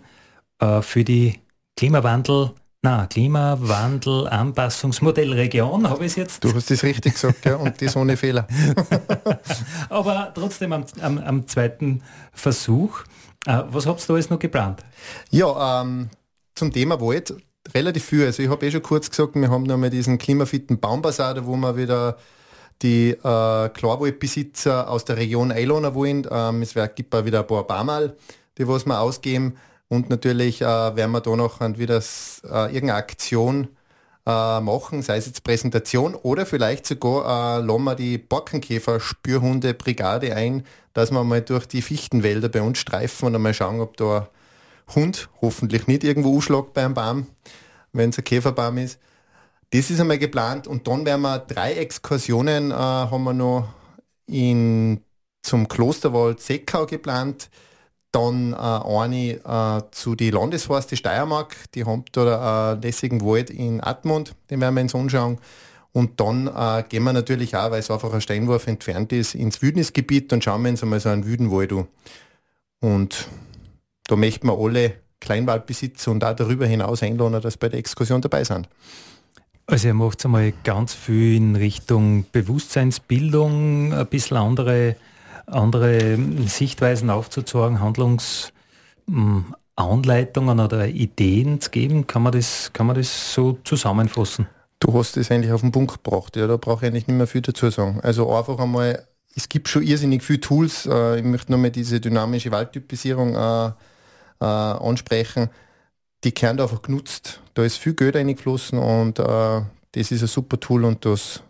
äh, 0.60 0.82
für 0.82 1.06
die 1.06 1.40
Klimawandel, 1.78 2.54
na, 2.82 3.06
Klimawandel, 3.06 4.28
Anpassungsmodell 4.28 5.32
Region, 5.32 5.88
habe 5.88 6.06
ich 6.06 6.14
es 6.14 6.16
jetzt? 6.16 6.44
Du 6.44 6.52
hast 6.52 6.72
es 6.72 6.82
richtig 6.82 7.14
gesagt, 7.14 7.46
ja, 7.46 7.56
und 7.56 7.80
das 7.80 7.96
ohne 7.96 8.18
Fehler. 8.18 8.48
Aber 9.90 10.32
trotzdem 10.34 10.74
am, 10.74 10.86
am, 11.02 11.20
am 11.20 11.48
zweiten 11.48 12.02
Versuch. 12.34 13.02
Äh, 13.46 13.62
was 13.70 13.86
habt 13.86 14.02
ihr 14.02 14.08
da 14.08 14.14
alles 14.16 14.32
noch 14.32 14.40
geplant? 14.40 14.84
Ja, 15.30 15.82
ähm, 15.84 16.10
zum 16.56 16.74
Thema 16.74 17.00
Wald 17.00 17.36
relativ 17.76 18.06
viel. 18.06 18.26
Also 18.26 18.42
ich 18.42 18.50
habe 18.50 18.66
eh 18.66 18.72
schon 18.72 18.82
kurz 18.82 19.12
gesagt, 19.12 19.36
wir 19.36 19.52
haben 19.52 19.64
noch 19.64 19.78
mal 19.78 19.92
diesen 19.92 20.18
klimafitten 20.18 20.80
Baumbasar, 20.80 21.46
wo 21.46 21.56
wir 21.58 21.78
wieder 21.78 22.18
die 22.82 23.12
äh, 23.12 23.70
Klarwaldbesitzer 23.70 24.90
aus 24.90 25.06
der 25.06 25.18
Region 25.18 25.52
einladen 25.52 25.94
wollen. 25.94 26.28
Ähm, 26.32 26.64
es 26.64 26.74
gibt 26.96 27.14
auch 27.14 27.24
wieder 27.24 27.42
ein 27.42 27.48
paar 27.48 27.68
Baumal, 27.68 28.16
die 28.58 28.68
was 28.68 28.88
wir 28.88 29.00
ausgeben. 29.00 29.58
Und 29.90 30.10
natürlich 30.10 30.62
äh, 30.62 30.66
werden 30.66 31.12
wir 31.12 31.22
da 31.22 31.36
noch 31.36 31.62
wieder 31.62 31.98
äh, 31.98 32.74
irgendeine 32.74 32.96
Aktion 32.96 33.70
äh, 34.28 34.60
machen, 34.60 35.02
sei 35.02 35.18
es 35.18 35.26
jetzt 35.26 35.44
Präsentation 35.46 36.14
oder 36.14 36.46
vielleicht 36.46 36.86
sogar 36.86 37.60
äh, 37.60 37.62
lassen 37.64 37.84
wir 37.86 37.96
die 37.96 38.18
Borkenkäfer-Spürhunde-Brigade 38.18 40.36
ein, 40.36 40.66
dass 40.94 41.12
wir 41.12 41.24
mal 41.24 41.42
durch 41.42 41.66
die 41.66 41.82
Fichtenwälder 41.82 42.50
bei 42.50 42.62
uns 42.62 42.80
streifen 42.80 43.28
und 43.28 43.36
einmal 43.36 43.54
schauen, 43.54 43.80
ob 43.80 43.96
da 43.96 44.28
ein 44.88 44.96
Hund 44.96 45.30
hoffentlich 45.42 45.88
nicht 45.88 46.04
irgendwo 46.04 46.34
umschlagt 46.34 46.74
beim 46.74 46.94
Baum, 46.94 47.28
wenn 47.94 48.10
es 48.10 48.18
ein 48.18 48.26
Käferbaum 48.26 48.80
ist. 48.80 49.00
Das 49.70 49.90
ist 49.90 50.02
einmal 50.02 50.18
geplant 50.18 50.68
und 50.68 50.88
dann 50.88 51.06
werden 51.06 51.22
wir 51.22 51.40
drei 51.40 51.76
Exkursionen 51.76 52.72
äh, 52.72 52.74
haben 52.74 53.24
wir 53.24 53.34
noch 53.34 53.70
in, 54.26 55.00
zum 55.42 55.70
Klosterwald 55.70 56.42
Seckau 56.42 56.86
geplant 56.86 57.50
dann 58.12 58.54
äh, 58.54 58.56
eine 58.56 59.34
äh, 59.34 59.92
zu 59.92 60.16
die 60.16 60.32
Landesforste 60.32 60.96
Steiermark, 60.96 61.56
die 61.76 61.86
haben 61.86 62.06
da 62.12 62.72
einen 62.72 62.82
lässigen 62.82 63.22
Wald 63.22 63.50
in 63.50 63.82
Admont, 63.82 64.36
den 64.50 64.62
werden 64.62 64.76
wir 64.76 64.82
uns 64.82 64.96
anschauen. 64.96 65.38
Und 65.92 66.20
dann 66.20 66.48
äh, 66.48 66.84
gehen 66.88 67.04
wir 67.04 67.14
natürlich 67.14 67.56
auch, 67.56 67.72
weil 67.72 67.80
es 67.80 67.90
einfach 67.90 68.14
ein 68.14 68.22
Steinwurf 68.22 68.68
entfernt 68.68 69.12
ist, 69.14 69.36
ins 69.36 69.62
Wüdnisgebiet 69.62 70.32
und 70.32 70.44
schauen 70.44 70.62
wir 70.64 70.70
uns 70.70 70.84
einmal 70.84 71.00
so 71.00 71.10
einen 71.10 71.26
Wüdenwald 71.26 71.74
an. 71.74 71.88
Und 72.82 73.28
da 74.06 74.16
möchten 74.16 74.48
wir 74.48 74.58
alle 74.58 74.94
Kleinwaldbesitzer 75.20 76.12
und 76.12 76.24
auch 76.24 76.36
darüber 76.36 76.68
hinaus 76.68 77.02
einladen, 77.02 77.42
dass 77.42 77.58
bei 77.58 77.70
der 77.70 77.80
Exkursion 77.80 78.22
dabei 78.22 78.44
sind. 78.44 78.70
Also 79.66 79.90
ihr 79.90 79.94
macht 79.94 80.24
einmal 80.24 80.54
ganz 80.64 80.94
viel 80.94 81.36
in 81.36 81.56
Richtung 81.56 82.26
Bewusstseinsbildung, 82.32 83.94
ein 83.94 84.08
bisschen 84.08 84.38
andere, 84.38 84.96
andere 85.48 86.20
Sichtweisen 86.46 87.10
aufzuzeigen, 87.10 87.80
Handlungsanleitungen 87.80 90.60
oder 90.60 90.88
Ideen 90.88 91.60
zu 91.62 91.72
geben. 91.72 92.06
Kann 92.08 92.22
man 92.22 92.34
das, 92.34 92.72
kann 92.74 92.86
man 92.88 92.96
das 92.96 93.34
so 93.34 93.58
zusammenfassen? 93.64 94.48
Du 94.80 94.94
hast 94.94 95.18
es 95.18 95.32
eigentlich 95.32 95.52
auf 95.52 95.62
den 95.62 95.72
Punkt 95.72 96.04
gebracht, 96.04 96.36
ja, 96.36 96.46
da 96.46 96.58
brauche 96.58 96.86
ich 96.86 96.92
eigentlich 96.92 97.08
nicht 97.08 97.18
mehr 97.18 97.26
viel 97.26 97.42
dazu 97.42 97.72
sagen. 97.72 98.00
Also 98.04 98.32
einfach 98.32 98.60
einmal, 98.60 99.08
es 99.36 99.50
gibt 99.50 99.70
schon 99.70 99.82
irrsinnig 99.82 100.22
viele 100.22 100.42
Tools, 100.42 100.86
äh, 100.86 101.18
ich 101.18 101.24
möchte 101.24 101.52
nochmal 101.52 101.72
diese 101.72 102.00
dynamische 102.00 102.52
Waldtypisierung 102.52 103.36
äh, 103.36 103.72
äh, 104.40 104.46
ansprechen 104.46 105.50
die 106.24 106.32
Kern 106.32 106.60
einfach 106.60 106.82
genutzt. 106.82 107.42
Da 107.54 107.64
ist 107.64 107.78
viel 107.78 107.94
Geld 107.94 108.16
eingeflossen 108.16 108.80
und 108.80 109.20
äh, 109.20 109.62
das 109.92 110.12
ist 110.12 110.22
ein 110.22 110.28
super 110.28 110.60
Tool 110.60 110.86
und 110.86 111.06
das 111.06 111.42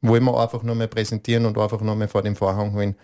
wollen 0.00 0.24
wir 0.24 0.38
einfach 0.38 0.62
mehr 0.62 0.86
präsentieren 0.86 1.46
und 1.46 1.58
einfach 1.58 1.80
mehr 1.80 2.08
vor 2.08 2.22
dem 2.22 2.36
Vorhang 2.36 2.72
holen 2.72 2.94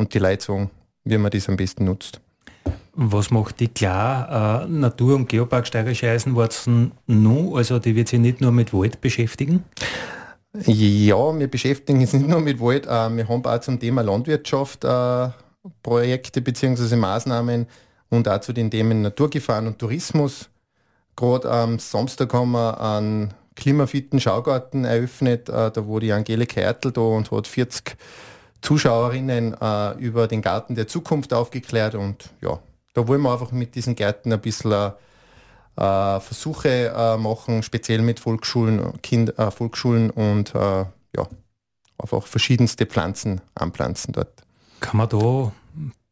und 0.00 0.14
die 0.14 0.18
Leute 0.18 0.44
sagen, 0.44 0.70
wie 1.04 1.18
man 1.18 1.30
das 1.30 1.48
am 1.48 1.56
besten 1.56 1.84
nutzt. 1.84 2.20
Was 2.94 3.30
macht 3.30 3.60
die 3.60 3.68
klar? 3.68 4.64
Äh, 4.64 4.68
Natur- 4.68 5.14
und 5.14 5.28
Geopark 5.28 5.66
Steirische 5.66 6.10
Eisenwurzen 6.10 6.92
nun? 7.06 7.54
Also 7.54 7.78
die 7.78 7.94
wird 7.94 8.08
sich 8.08 8.18
nicht 8.18 8.40
nur 8.40 8.50
mit 8.50 8.72
Wald 8.74 9.00
beschäftigen? 9.00 9.64
Ja, 10.66 11.38
wir 11.38 11.48
beschäftigen 11.48 12.00
uns 12.00 12.12
nicht 12.12 12.26
nur 12.26 12.40
mit 12.40 12.60
Wald. 12.60 12.86
Äh, 12.86 13.10
wir 13.16 13.28
haben 13.28 13.44
auch 13.44 13.60
zum 13.60 13.78
Thema 13.78 14.02
Landwirtschaft 14.02 14.84
äh, 14.84 15.28
Projekte 15.82 16.40
bzw. 16.40 16.96
Maßnahmen 16.96 17.66
und 18.08 18.28
auch 18.28 18.40
zu 18.40 18.52
den 18.52 18.70
Themen 18.70 19.02
Naturgefahren 19.02 19.68
und 19.68 19.78
Tourismus. 19.78 20.48
Gerade 21.14 21.50
am 21.50 21.78
Samstag 21.78 22.32
haben 22.32 22.52
wir 22.52 22.80
einen 22.80 23.34
klimafitten 23.54 24.18
Schaugarten 24.18 24.84
eröffnet, 24.84 25.48
äh, 25.48 25.70
da 25.70 25.86
wo 25.86 26.00
die 26.00 26.12
Angelika 26.12 26.60
Ertl 26.60 26.90
da 26.90 27.02
und 27.02 27.30
hat 27.30 27.46
40 27.46 27.96
Zuschauerinnen 28.62 29.54
äh, 29.60 29.92
über 29.98 30.26
den 30.26 30.42
Garten 30.42 30.74
der 30.74 30.86
Zukunft 30.86 31.32
aufgeklärt 31.32 31.94
und 31.94 32.30
ja, 32.40 32.58
da 32.94 33.08
wollen 33.08 33.22
wir 33.22 33.32
einfach 33.32 33.52
mit 33.52 33.74
diesen 33.74 33.94
Gärten 33.94 34.32
ein 34.32 34.40
bisschen 34.40 34.72
äh, 34.72 36.20
Versuche 36.20 36.92
äh, 36.94 37.16
machen, 37.16 37.62
speziell 37.62 38.02
mit 38.02 38.20
Volksschulen, 38.20 39.00
kind, 39.02 39.38
äh, 39.38 39.50
Volksschulen 39.50 40.10
und 40.10 40.54
äh, 40.54 40.84
ja, 41.16 41.28
einfach 41.98 42.26
verschiedenste 42.26 42.86
Pflanzen 42.86 43.40
anpflanzen 43.54 44.12
dort. 44.12 44.42
Kann 44.80 44.96
man 44.96 45.08
da 45.08 45.52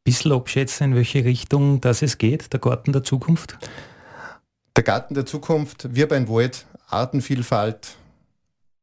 bisschen 0.08 0.32
abschätzen, 0.32 0.92
in 0.92 0.94
welche 0.94 1.24
Richtung 1.24 1.82
das 1.82 2.00
es 2.00 2.16
geht, 2.16 2.52
der 2.54 2.60
Garten 2.60 2.92
der 2.92 3.04
Zukunft? 3.04 3.58
Der 4.74 4.82
Garten 4.82 5.12
der 5.12 5.26
Zukunft, 5.26 5.94
wir 5.94 6.08
beim 6.08 6.28
Wald, 6.28 6.64
Artenvielfalt 6.88 7.97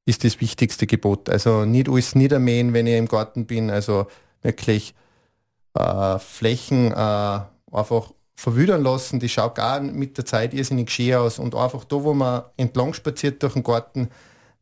ist 0.06 0.24
das 0.24 0.40
wichtigste 0.40 0.88
Gebot. 0.88 1.30
Also 1.30 1.66
nicht 1.66 1.90
alles 1.90 2.16
niedermähen, 2.16 2.74
wenn 2.74 2.88
ich 2.88 2.96
im 2.96 3.08
Garten 3.08 3.46
bin, 3.46 3.70
also 3.70 4.08
wirklich 4.42 4.94
äh, 5.74 6.20
Flächen 6.20 6.92
äh, 6.92 7.40
einfach 7.72 8.12
verwüdern 8.36 8.84
lassen, 8.84 9.20
die 9.20 9.30
schaut 9.30 9.56
gar 9.56 9.80
mit 9.80 10.18
der 10.18 10.26
Zeit 10.26 10.54
irrsinnig 10.54 10.92
schön 10.92 11.16
aus 11.16 11.40
und 11.40 11.56
einfach 11.56 11.84
da, 11.86 12.04
wo 12.04 12.14
man 12.14 12.44
entlang 12.58 12.94
spaziert 12.94 13.42
durch 13.42 13.54
den 13.54 13.64
Garten, 13.64 14.10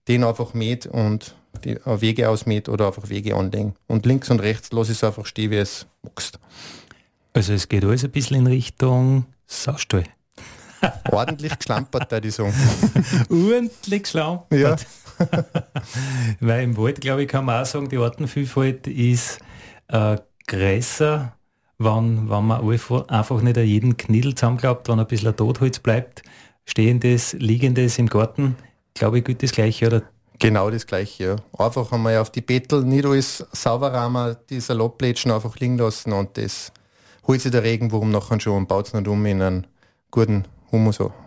den 0.08 0.24
einfach 0.24 0.54
mäht 0.54 0.86
und 0.86 1.36
die 1.64 1.72
äh, 1.72 2.02
Wege 2.02 2.30
ausmäht 2.30 2.70
oder 2.70 2.88
einfach 2.88 3.10
Wege 3.10 3.36
anlegen. 3.36 3.76
Und 3.88 4.06
links 4.06 4.30
und 4.30 4.40
rechts 4.40 4.72
lasse 4.72 4.92
ich 4.92 5.00
es 5.00 5.04
einfach 5.04 5.26
stehen, 5.26 5.52
wie 5.52 5.58
es 5.58 5.88
wächst. 6.04 6.40
Also 7.34 7.54
es 7.54 7.68
geht 7.68 7.84
alles 7.84 8.04
ein 8.04 8.12
bisschen 8.12 8.38
in 8.38 8.48
Richtung 8.48 9.26
Saustall. 9.48 10.06
Ordentlich 11.12 11.58
geschlampert, 11.58 12.12
würde 12.12 12.28
ich 12.28 12.36
sagen. 12.36 12.54
Ordentlich 13.30 14.04
geschlampert. 14.04 14.60
Ja. 14.60 14.76
Weil 16.40 16.64
im 16.64 16.78
Wald, 16.78 17.02
glaube 17.02 17.24
ich, 17.24 17.28
kann 17.30 17.46
man 17.46 17.62
auch 17.62 17.66
sagen, 17.66 17.90
die 17.90 17.98
Artenvielfalt 17.98 18.88
ist 18.88 19.40
äh, 19.88 20.18
größer, 20.48 21.34
wenn, 21.78 22.30
wenn 22.30 22.46
man 22.46 23.10
einfach 23.10 23.42
nicht 23.42 23.58
an 23.58 23.66
jeden 23.66 23.98
Knittel 23.98 24.36
zusammenklappt, 24.36 24.90
wenn 24.90 25.00
ein 25.00 25.08
bisschen 25.08 25.36
Totholz 25.36 25.80
bleibt. 25.80 26.24
Stehendes, 26.66 27.34
liegendes 27.34 27.98
im 27.98 28.08
Garten, 28.08 28.56
glaube 28.94 29.20
ich, 29.20 29.26
gilt 29.26 29.44
das 29.44 29.52
Gleiche, 29.52 29.88
oder 29.88 30.04
Genau 30.40 30.70
das 30.70 30.86
gleiche, 30.86 31.24
ja. 31.24 31.36
Einfach 31.58 31.92
einmal 31.92 32.18
auf 32.18 32.30
die 32.30 32.42
Bettel, 32.42 32.84
nicht 32.84 33.06
alles 33.06 33.46
sauber 33.52 33.94
rahmen, 33.94 34.36
die 34.50 34.60
Salatblättchen 34.60 35.32
einfach 35.32 35.56
liegen 35.58 35.78
lassen 35.78 36.12
und 36.12 36.38
das 36.38 36.72
holt 37.26 37.42
sich 37.42 37.52
der 37.52 37.64
Regenwurm 37.64 38.12
nachher 38.12 38.40
schon 38.40 38.58
und 38.58 38.68
baut 38.68 38.88
es 38.88 38.94
nicht 38.94 39.08
um 39.08 39.26
in 39.26 39.42
einen 39.42 39.68
guten 40.12 40.44
Humus 40.72 41.00
an. 41.00 41.23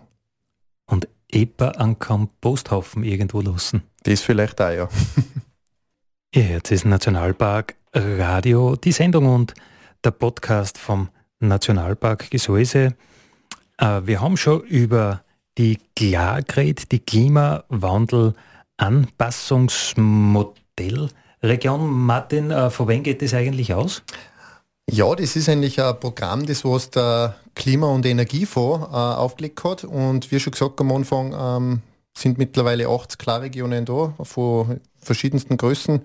Etwa 1.30 1.68
einen 1.68 1.98
Komposthaufen 1.98 3.02
irgendwo 3.02 3.40
lassen. 3.40 3.82
Das 4.04 4.20
vielleicht 4.20 4.60
auch, 4.60 4.70
ja. 4.70 4.88
Ihr 6.34 6.48
hört 6.48 6.70
es 6.70 6.84
Nationalpark 6.84 7.74
Radio, 7.94 8.76
die 8.76 8.92
Sendung 8.92 9.26
und 9.26 9.54
der 10.04 10.10
Podcast 10.10 10.78
vom 10.78 11.08
Nationalpark 11.40 12.30
Gesäuse. 12.30 12.94
Äh, 13.78 14.02
wir 14.04 14.20
haben 14.20 14.36
schon 14.36 14.60
über 14.62 15.22
die 15.58 15.78
klar 15.96 16.42
die 16.42 16.98
Klimawandel 16.98 18.34
Anpassungsmodell. 18.76 21.08
Region 21.42 21.90
Martin, 21.90 22.50
äh, 22.50 22.68
von 22.70 22.88
wem 22.88 23.02
geht 23.02 23.22
das 23.22 23.32
eigentlich 23.34 23.74
aus? 23.74 24.02
Ja, 24.88 25.14
das 25.16 25.34
ist 25.34 25.48
eigentlich 25.48 25.82
ein 25.82 25.98
Programm, 25.98 26.46
das 26.46 26.64
was 26.64 26.90
der 26.90 27.34
Klima- 27.54 27.88
und 27.88 28.06
Energiefonds 28.06 28.86
äh, 28.86 28.96
aufgelegt 28.96 29.64
hat. 29.64 29.82
Und 29.84 30.30
wie 30.30 30.38
schon 30.38 30.52
gesagt 30.52 30.80
am 30.80 30.92
Anfang 30.92 31.34
ähm, 31.36 31.82
sind 32.16 32.38
mittlerweile 32.38 32.88
acht 32.88 33.18
Klarregionen 33.18 33.84
da 33.84 34.14
von 34.22 34.80
verschiedensten 35.00 35.56
Größen. 35.56 36.02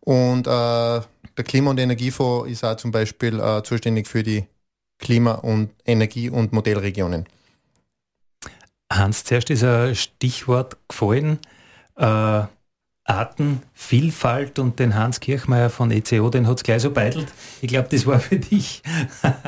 Und 0.00 0.46
äh, 0.46 0.50
der 0.50 1.44
Klima- 1.44 1.70
und 1.70 1.80
Energiefonds 1.80 2.50
ist 2.50 2.62
auch 2.62 2.76
zum 2.76 2.90
Beispiel 2.90 3.40
äh, 3.40 3.62
zuständig 3.62 4.06
für 4.06 4.22
die 4.22 4.44
Klima- 4.98 5.36
und 5.36 5.70
Energie- 5.86 6.30
und 6.30 6.52
Modellregionen. 6.52 7.26
Hans, 8.92 9.24
zuerst 9.24 9.48
ist 9.48 9.64
ein 9.64 9.94
Stichwort 9.96 10.76
gefallen, 10.88 11.38
äh, 11.96 12.42
Artenvielfalt 13.04 14.58
und 14.58 14.78
den 14.78 14.94
Hans 14.94 15.20
Kirchmeier 15.20 15.68
von 15.68 15.90
ECO, 15.90 16.30
den 16.30 16.46
hat 16.46 16.56
es 16.58 16.62
gleich 16.62 16.82
so 16.82 16.90
beidelt. 16.90 17.26
Ich 17.60 17.68
glaube, 17.68 17.88
das 17.90 18.06
war 18.06 18.18
für 18.18 18.38
dich 18.38 18.82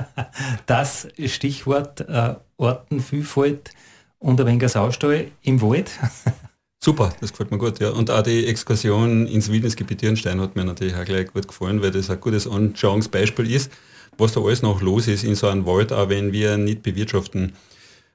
das 0.67 1.09
Stichwort 1.27 2.03
äh, 2.03 2.35
Artenvielfalt 2.59 3.71
und 4.19 4.41
ein 4.41 4.47
wenig 4.47 4.69
Saustall 4.69 5.29
im 5.43 5.63
Wald. 5.63 5.91
Super, 6.83 7.13
das 7.21 7.31
gefällt 7.33 7.51
mir 7.51 7.59
gut. 7.59 7.81
Ja. 7.81 7.91
Und 7.91 8.11
auch 8.11 8.23
die 8.23 8.47
Exkursion 8.47 9.27
ins 9.27 9.51
Wildnisgebiet 9.51 10.03
Dürnstein 10.03 10.41
hat 10.41 10.55
mir 10.55 10.65
natürlich 10.65 10.95
auch 10.95 11.05
gleich 11.05 11.33
gut 11.33 11.49
gefallen, 11.49 11.83
weil 11.83 11.91
das 11.91 12.11
ein 12.11 12.21
gutes 12.21 12.47
Anschauungsbeispiel 12.47 13.51
ist, 13.51 13.73
was 14.19 14.33
da 14.33 14.41
alles 14.41 14.63
noch 14.63 14.83
los 14.83 15.09
ist 15.09 15.25
in 15.25 15.35
so 15.35 15.49
einem 15.49 15.67
Wald, 15.67 15.93
auch 15.93 16.11
wenn 16.11 16.33
wir 16.33 16.59
nicht 16.59 16.83
bewirtschaften. 16.83 17.55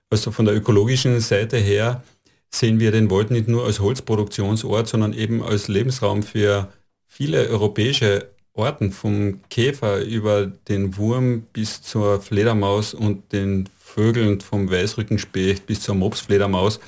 Also 0.09 0.31
von 0.31 0.45
der 0.45 0.55
ökologischen 0.55 1.19
Seite 1.19 1.57
her 1.57 2.03
sehen 2.53 2.79
wir 2.79 2.91
den 2.91 3.09
Wald 3.09 3.31
nicht 3.31 3.47
nur 3.47 3.65
als 3.65 3.79
Holzproduktionsort, 3.79 4.87
sondern 4.87 5.13
eben 5.13 5.41
als 5.41 5.67
Lebensraum 5.67 6.23
für 6.23 6.71
viele 7.07 7.49
europäische 7.49 8.31
Orten, 8.53 8.91
vom 8.91 9.39
Käfer 9.49 10.01
über 10.03 10.45
den 10.45 10.97
Wurm 10.97 11.43
bis 11.53 11.81
zur 11.81 12.21
Fledermaus 12.21 12.93
und 12.93 13.31
den 13.31 13.69
Vögeln 13.77 14.41
vom 14.41 14.69
Weißrückenspecht 14.69 15.65
bis 15.65 15.81
zur 15.81 15.95
Mopsfledermaus 15.95 16.79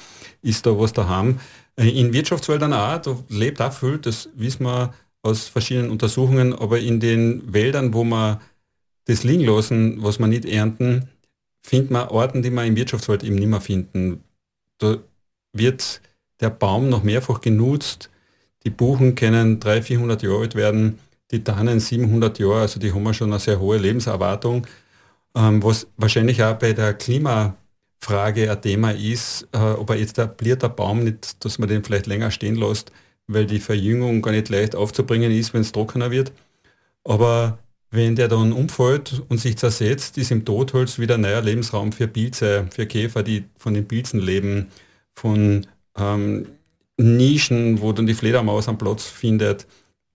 ist 0.41 0.65
da 0.65 0.78
was 0.78 0.93
daheim. 0.93 1.39
Äh, 1.78 1.89
in 1.89 2.13
Wirtschaftswäldern 2.13 2.73
auch, 2.73 2.97
da 2.97 3.17
lebt 3.30 3.62
auch 3.62 3.71
viel, 3.71 3.97
das 3.97 4.30
wissen 4.36 4.65
wir 4.65 4.93
aus 5.21 5.47
verschiedenen 5.47 5.89
Untersuchungen, 5.89 6.54
aber 6.54 6.80
in 6.80 6.99
den 6.99 7.54
Wäldern, 7.54 7.93
wo 7.93 8.04
man 8.04 8.41
das 9.06 9.23
liegen 9.23 9.45
lassen, 9.45 10.04
was 10.04 10.19
man 10.19 10.30
nicht 10.30 10.45
ernten, 10.45 11.10
findet 11.62 11.91
man 11.91 12.10
Orten, 12.10 12.41
die 12.41 12.49
man 12.49 12.67
im 12.67 12.76
Wirtschaftswald 12.76 13.23
eben 13.23 13.36
nicht 13.36 13.47
mehr 13.47 13.62
finden. 13.62 14.23
Da 14.80 14.97
wird 15.54 16.02
der 16.42 16.50
Baum 16.50 16.89
noch 16.89 17.04
mehrfach 17.04 17.42
genutzt. 17.42 18.10
Die 18.66 18.70
Buchen 18.70 19.16
können 19.16 19.60
300, 19.60 19.86
400 19.86 20.24
Jahre 20.24 20.39
alt 20.39 20.56
werden, 20.56 21.00
die 21.32 21.44
Tannen 21.44 21.80
700 21.80 22.39
Jahre, 22.39 22.62
also 22.62 22.80
die 22.80 22.94
haben 22.94 23.13
schon 23.13 23.32
eine 23.32 23.39
sehr 23.39 23.60
hohe 23.60 23.78
Lebenserwartung, 23.78 24.68
ähm, 25.36 25.63
was 25.63 25.88
wahrscheinlich 25.98 26.44
auch 26.44 26.56
bei 26.56 26.74
der 26.74 26.94
Klimafrage 26.94 28.52
ein 28.52 28.62
Thema 28.62 28.92
ist, 28.92 29.48
äh, 29.52 29.58
ob 29.58 29.89
er 29.89 29.98
jetzt 29.98 30.20
bliert 30.38 30.63
der 30.63 30.70
Baum 30.70 31.04
nicht, 31.04 31.44
dass 31.44 31.60
man 31.60 31.70
den 31.70 31.84
vielleicht 31.84 32.08
länger 32.08 32.32
stehen 32.32 32.56
lässt, 32.56 32.92
weil 33.28 33.46
die 33.46 33.60
Verjüngung 33.60 34.22
gar 34.22 34.32
nicht 34.32 34.50
leicht 34.50 34.76
aufzubringen 34.76 35.32
ist, 35.32 35.54
wenn 35.54 35.62
es 35.62 35.72
trockener 35.72 36.12
wird. 36.12 36.32
Aber 37.04 37.58
wenn 37.89 38.16
der 38.16 38.28
dann 38.28 38.54
umfällt 38.54 39.22
und 39.30 39.39
sich 39.39 39.58
zersetzt, 39.58 40.18
ist 40.18 40.32
im 40.32 40.46
Totholz 40.46 41.00
wieder 41.00 41.16
ein 41.16 41.22
neuer 41.22 41.42
Lebensraum 41.42 41.92
für 41.92 42.08
Pilze, 42.08 42.68
für 42.72 42.86
Käfer, 42.86 43.24
die 43.24 43.46
von 43.58 43.74
den 43.74 43.88
Pilzen 43.88 44.20
leben 44.20 44.68
von 45.13 45.67
ähm, 45.97 46.47
Nischen, 46.97 47.82
wo 47.82 47.91
dann 47.91 48.06
die 48.06 48.13
Fledermaus 48.13 48.67
am 48.67 48.78
Platz 48.78 49.06
findet 49.06 49.67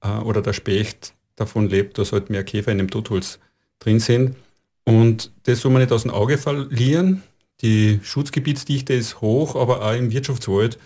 äh, 0.02 0.18
oder 0.18 0.42
der 0.42 0.52
Specht 0.52 1.14
davon 1.36 1.68
lebt, 1.68 1.98
dass 1.98 2.12
halt 2.12 2.30
mehr 2.30 2.44
Käfer 2.44 2.72
in 2.72 2.78
dem 2.78 2.90
Totholz 2.90 3.38
drin 3.78 4.00
sind. 4.00 4.36
Und 4.84 5.32
das 5.44 5.60
soll 5.60 5.70
man 5.70 5.82
nicht 5.82 5.92
aus 5.92 6.02
dem 6.02 6.10
Auge 6.10 6.38
verlieren. 6.38 7.22
Die 7.60 8.00
Schutzgebietsdichte 8.02 8.94
ist 8.94 9.20
hoch, 9.20 9.56
aber 9.56 9.84
auch 9.84 9.94
im 9.94 10.10
Wirtschaftswald 10.10 10.78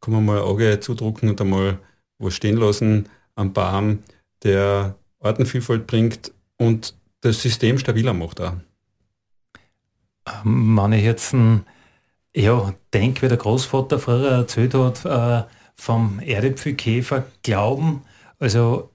kann 0.00 0.14
man 0.14 0.24
mal 0.24 0.38
ein 0.38 0.44
Auge 0.44 0.80
zudrucken 0.80 1.28
und 1.28 1.40
einmal 1.40 1.78
wo 2.18 2.30
stehen 2.30 2.56
lassen 2.56 3.08
am 3.34 3.52
Baum, 3.52 4.00
der 4.42 4.96
Artenvielfalt 5.20 5.86
bringt 5.86 6.32
und 6.56 6.94
das 7.20 7.42
System 7.42 7.78
stabiler 7.78 8.12
macht 8.12 8.40
auch. 8.40 8.54
Ähm, 10.44 10.92
ich 10.92 11.04
jetzt 11.04 11.34
ja, 12.34 12.74
denke, 12.92 13.22
wie 13.22 13.28
der 13.28 13.36
Großvater 13.36 13.98
früher 13.98 14.30
erzählt 14.30 14.74
hat, 14.74 15.04
äh, 15.04 15.44
vom 15.76 16.20
Erdäpfelkäfer 16.20 17.24
glauben, 17.42 18.02
also 18.38 18.90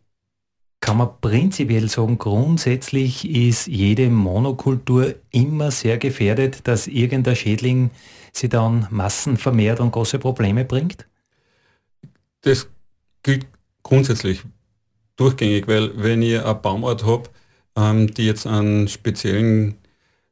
kann 0.82 0.98
man 0.98 1.10
prinzipiell 1.20 1.90
sagen, 1.90 2.18
grundsätzlich 2.18 3.30
ist 3.30 3.68
jede 3.68 4.10
Monokultur 4.10 5.16
immer 5.32 5.72
sehr 5.72 5.98
gefährdet, 5.98 6.68
dass 6.68 6.88
irgendein 6.88 7.36
Schädling 7.36 7.92
sie 8.32 8.48
dann 8.48 8.88
Massen 8.90 9.38
vermehrt 9.38 9.82
und 9.82 9.92
große 9.92 10.20
Probleme 10.20 10.64
bringt? 10.64 11.08
Das 12.42 12.70
gilt 13.24 13.46
grundsätzlich 13.84 14.44
durchgängig, 15.18 15.68
weil 15.68 15.92
wenn 16.02 16.22
ich 16.22 16.40
eine 16.40 16.56
Baumart 16.56 17.06
habe, 17.06 17.24
ähm, 17.76 18.08
die 18.14 18.26
jetzt 18.26 18.48
einen 18.48 18.88
speziellen 18.88 19.76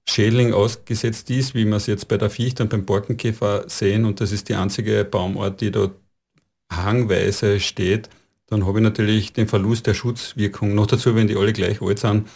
Schädling 0.09 0.53
ausgesetzt 0.53 1.29
ist, 1.29 1.53
wie 1.53 1.65
wir 1.65 1.75
es 1.75 1.87
jetzt 1.87 2.07
bei 2.07 2.17
der 2.17 2.29
Fichte 2.29 2.63
und 2.63 2.69
beim 2.69 2.85
Borkenkäfer 2.85 3.65
sehen, 3.67 4.05
und 4.05 4.21
das 4.21 4.31
ist 4.31 4.49
die 4.49 4.55
einzige 4.55 5.03
Baumart, 5.03 5.61
die 5.61 5.71
dort 5.71 5.95
hangweise 6.71 7.59
steht, 7.59 8.09
dann 8.47 8.65
habe 8.65 8.79
ich 8.79 8.83
natürlich 8.83 9.33
den 9.33 9.47
Verlust 9.47 9.87
der 9.87 9.93
Schutzwirkung. 9.93 10.73
Noch 10.73 10.87
dazu, 10.87 11.15
wenn 11.15 11.27
die 11.27 11.35
alle 11.35 11.53
gleich 11.53 11.81
alt 11.81 11.99
sind, 11.99 12.27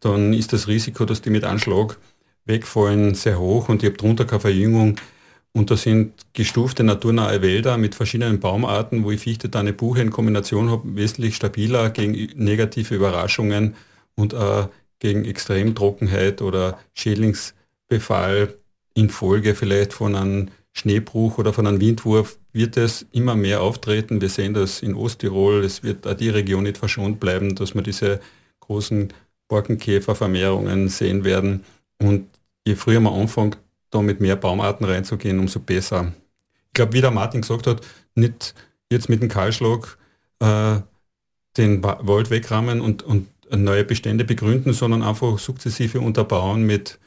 dann 0.00 0.32
ist 0.32 0.52
das 0.52 0.66
Risiko, 0.66 1.04
dass 1.04 1.22
die 1.22 1.30
mit 1.30 1.44
Anschlag 1.44 1.96
wegfallen, 2.46 3.14
sehr 3.14 3.38
hoch 3.38 3.68
und 3.68 3.82
ich 3.82 3.88
habe 3.88 3.96
drunter 3.96 4.24
keine 4.24 4.40
Verjüngung. 4.40 4.96
Und 5.52 5.70
da 5.70 5.76
sind 5.76 6.14
gestufte 6.32 6.84
naturnahe 6.84 7.42
Wälder 7.42 7.76
mit 7.76 7.94
verschiedenen 7.94 8.38
Baumarten, 8.38 9.04
wo 9.04 9.10
ich 9.10 9.20
Fichte, 9.20 9.50
Tanne, 9.50 9.72
Buche 9.72 10.00
in 10.00 10.10
Kombination 10.10 10.70
habe, 10.70 10.96
wesentlich 10.96 11.36
stabiler 11.36 11.90
gegen 11.90 12.12
negative 12.36 12.94
Überraschungen 12.94 13.74
und 14.14 14.32
äh, 14.32 14.66
gegen 15.00 15.24
Extremtrockenheit 15.24 16.40
oder 16.42 16.78
Schädlingsbefall 16.94 18.54
infolge 18.94 19.54
vielleicht 19.54 19.92
von 19.92 20.14
einem 20.14 20.48
Schneebruch 20.72 21.38
oder 21.38 21.52
von 21.52 21.66
einem 21.66 21.80
Windwurf 21.80 22.38
wird 22.52 22.76
es 22.76 23.06
immer 23.12 23.34
mehr 23.34 23.60
auftreten. 23.60 24.20
Wir 24.20 24.28
sehen 24.28 24.54
das 24.54 24.82
in 24.82 24.94
Osttirol. 24.94 25.64
Es 25.64 25.82
wird 25.82 26.06
auch 26.06 26.14
die 26.14 26.28
Region 26.28 26.62
nicht 26.62 26.78
verschont 26.78 27.18
bleiben, 27.18 27.56
dass 27.56 27.74
wir 27.74 27.82
diese 27.82 28.20
großen 28.60 29.12
Borkenkäfervermehrungen 29.48 30.88
sehen 30.88 31.24
werden. 31.24 31.64
Und 31.98 32.28
je 32.64 32.76
früher 32.76 33.00
man 33.00 33.14
anfängt, 33.14 33.58
da 33.90 34.00
mit 34.00 34.20
mehr 34.20 34.36
Baumarten 34.36 34.86
reinzugehen, 34.86 35.40
umso 35.40 35.58
besser. 35.60 36.12
Ich 36.68 36.74
glaube, 36.74 36.92
wie 36.92 37.00
der 37.00 37.10
Martin 37.10 37.40
gesagt 37.40 37.66
hat, 37.66 37.84
nicht 38.14 38.54
jetzt 38.90 39.08
mit 39.08 39.22
dem 39.22 39.28
Kahlschlag 39.28 39.98
äh, 40.38 40.76
den 41.56 41.82
Wald 41.82 42.30
wegrammen 42.30 42.80
und, 42.80 43.02
und 43.02 43.26
neue 43.56 43.84
Bestände 43.84 44.24
begründen, 44.24 44.72
sondern 44.72 45.02
einfach 45.02 45.38
sukzessive 45.38 46.00
unterbauen 46.00 46.64
mit 46.64 46.98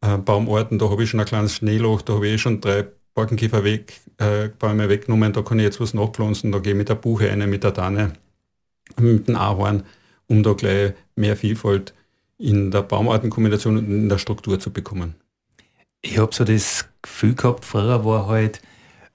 äh, 0.00 0.16
Baumarten. 0.16 0.78
Da 0.78 0.90
habe 0.90 1.02
ich 1.02 1.10
schon 1.10 1.20
ein 1.20 1.26
kleines 1.26 1.56
Schneeloch, 1.56 2.02
da 2.02 2.14
habe 2.14 2.28
ich 2.28 2.34
eh 2.34 2.38
schon 2.38 2.60
drei 2.60 2.86
Borkenkäfer 3.14 3.64
weg, 3.64 4.00
äh, 4.18 4.50
weggenommen, 4.60 5.32
da 5.32 5.42
kann 5.42 5.58
ich 5.58 5.64
jetzt 5.64 5.80
was 5.80 5.94
nachpflanzen, 5.94 6.52
da 6.52 6.58
gehe 6.58 6.72
ich 6.72 6.78
mit 6.78 6.88
der 6.88 6.94
Buche 6.94 7.30
eine, 7.30 7.46
mit 7.46 7.64
der 7.64 7.74
Tanne, 7.74 8.12
mit 8.98 9.28
dem 9.28 9.36
Ahorn, 9.36 9.82
um 10.26 10.42
da 10.42 10.52
gleich 10.52 10.94
mehr 11.16 11.36
Vielfalt 11.36 11.92
in 12.38 12.70
der 12.70 12.82
Baumartenkombination 12.82 13.78
und 13.78 13.86
in 13.86 14.08
der 14.08 14.18
Struktur 14.18 14.58
zu 14.58 14.72
bekommen. 14.72 15.16
Ich 16.02 16.18
habe 16.18 16.34
so 16.34 16.44
das 16.44 16.88
Gefühl 17.02 17.34
gehabt, 17.34 17.64
früher 17.64 18.04
war 18.04 18.26
halt, 18.26 18.62